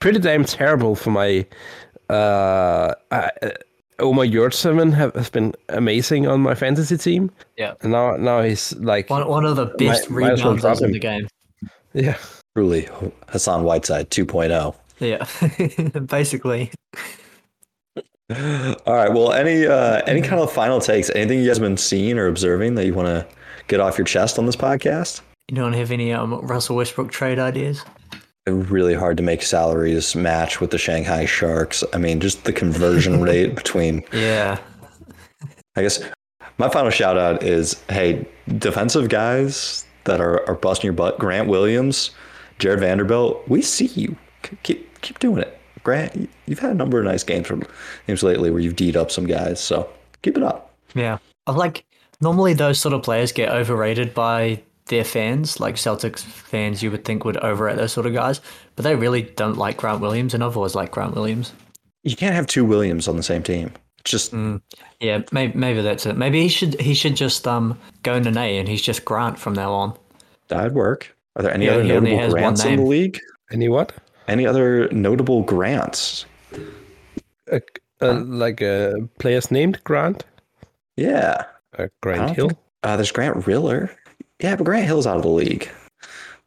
[0.00, 1.46] pretty damn terrible for my.
[2.08, 3.30] Uh, I,
[4.00, 7.30] Omer Yurtseven have, has been amazing on my fantasy team.
[7.56, 7.74] Yeah.
[7.82, 10.98] And now now he's like one, one of the best might, rebounders well in the
[10.98, 11.28] game.
[11.92, 12.16] Yeah.
[12.56, 12.88] Truly
[13.28, 14.74] Hassan Whiteside 2.0.
[14.98, 16.00] Yeah.
[16.06, 16.70] Basically.
[18.30, 19.12] All right.
[19.12, 21.10] Well, any uh, any kind of final takes?
[21.10, 23.26] Anything you guys have been seeing or observing that you want to
[23.66, 25.20] get off your chest on this podcast?
[25.48, 27.84] You don't have any um, Russell Westbrook trade ideas?
[28.50, 31.84] Really hard to make salaries match with the Shanghai Sharks.
[31.92, 34.04] I mean, just the conversion rate between.
[34.12, 34.58] Yeah.
[35.76, 36.02] I guess
[36.58, 38.26] my final shout out is hey,
[38.58, 41.18] defensive guys that are, are busting your butt.
[41.18, 42.10] Grant Williams,
[42.58, 44.16] Jarred Vanderbilt, we see you.
[44.62, 45.58] Keep keep doing it.
[45.82, 47.62] Grant, you've had a number of nice games from
[48.06, 49.88] games lately where you've D'd up some guys, so
[50.22, 50.74] keep it up.
[50.94, 51.18] Yeah.
[51.46, 51.84] Like
[52.20, 57.04] normally those sort of players get overrated by their fans, like Celtics fans, you would
[57.04, 58.40] think would overrate those sort of guys,
[58.76, 61.52] but they really don't like Grant Williams, and I've always liked Grant Williams.
[62.02, 63.72] You can't have two Williams on the same team.
[64.00, 64.60] It's just mm,
[65.00, 66.16] yeah, maybe maybe that's it.
[66.16, 69.72] Maybe he should he should just um go Nene and he's just Grant from now
[69.72, 69.96] on.
[70.48, 71.14] That'd work.
[71.36, 73.18] Are there any yeah, other notable grants in the league?
[73.52, 73.92] Any what?
[74.26, 76.24] Any other notable grants?
[77.50, 77.60] Uh,
[78.00, 80.24] uh, like a player's named Grant.
[80.96, 81.44] Yeah.
[81.78, 82.48] Uh, Grant Hill.
[82.48, 83.90] Think, uh, there's Grant Riller.
[84.40, 85.70] Yeah, but Grant Hill's out of the league.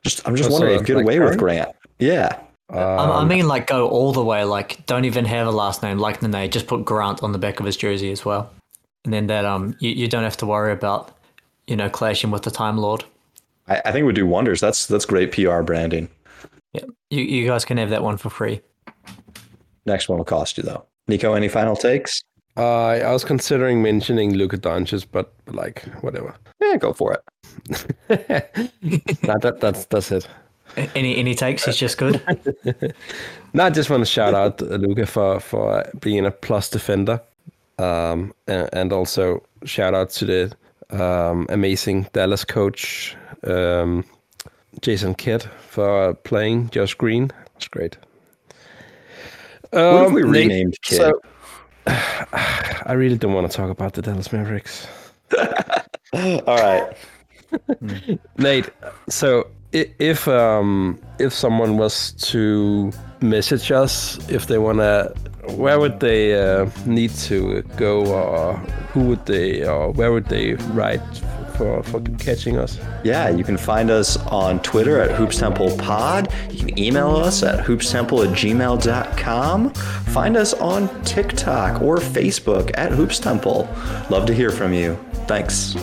[0.03, 1.69] Just I'm just oh, wondering if you get away with Grant.
[1.99, 2.39] Yeah.
[2.69, 4.43] Um, I mean, like go all the way.
[4.43, 6.49] Like don't even have a last name like Nene.
[6.49, 8.51] Just put Grant on the back of his jersey as well,
[9.05, 11.15] and then that um you, you don't have to worry about
[11.67, 13.05] you know clashing with the Time Lord.
[13.67, 14.59] I, I think it would do wonders.
[14.59, 16.09] That's that's great PR branding.
[16.73, 18.61] Yeah, you you guys can have that one for free.
[19.85, 20.85] Next one will cost you though.
[21.07, 22.23] Nico, any final takes?
[22.55, 26.35] Uh, I was considering mentioning Luka Doncic, but, but like whatever.
[26.61, 27.21] Yeah, go for it.
[28.09, 30.27] nah, that, that's that's it.
[30.95, 31.67] Any any takes?
[31.67, 32.21] is just good.
[33.53, 37.21] no, I just want to shout out Luka for for being a plus defender,
[37.77, 40.55] um, and, and also shout out to the
[40.89, 44.03] um, amazing Dallas coach um,
[44.81, 47.31] Jason Kidd for playing Josh Green.
[47.55, 47.97] It's great.
[49.71, 50.97] Um, what if we renamed Kidd?
[50.97, 51.21] So,
[51.87, 54.87] I really don't want to talk about the Dallas Mavericks.
[56.13, 56.95] All right.
[58.37, 58.69] Nate,
[59.09, 62.91] so if um if someone was to
[63.21, 65.13] message us if they want to
[65.55, 68.55] where would they uh, need to go or
[68.93, 71.01] who would they or where would they write
[71.57, 72.79] for, for catching us?
[73.03, 77.43] Yeah you can find us on twitter at hoops temple pod you can email us
[77.43, 83.67] at hoopstemple at gmail.com find us on tiktok or facebook at hoops temple
[84.09, 84.97] love to hear from you.
[85.27, 85.75] Thanks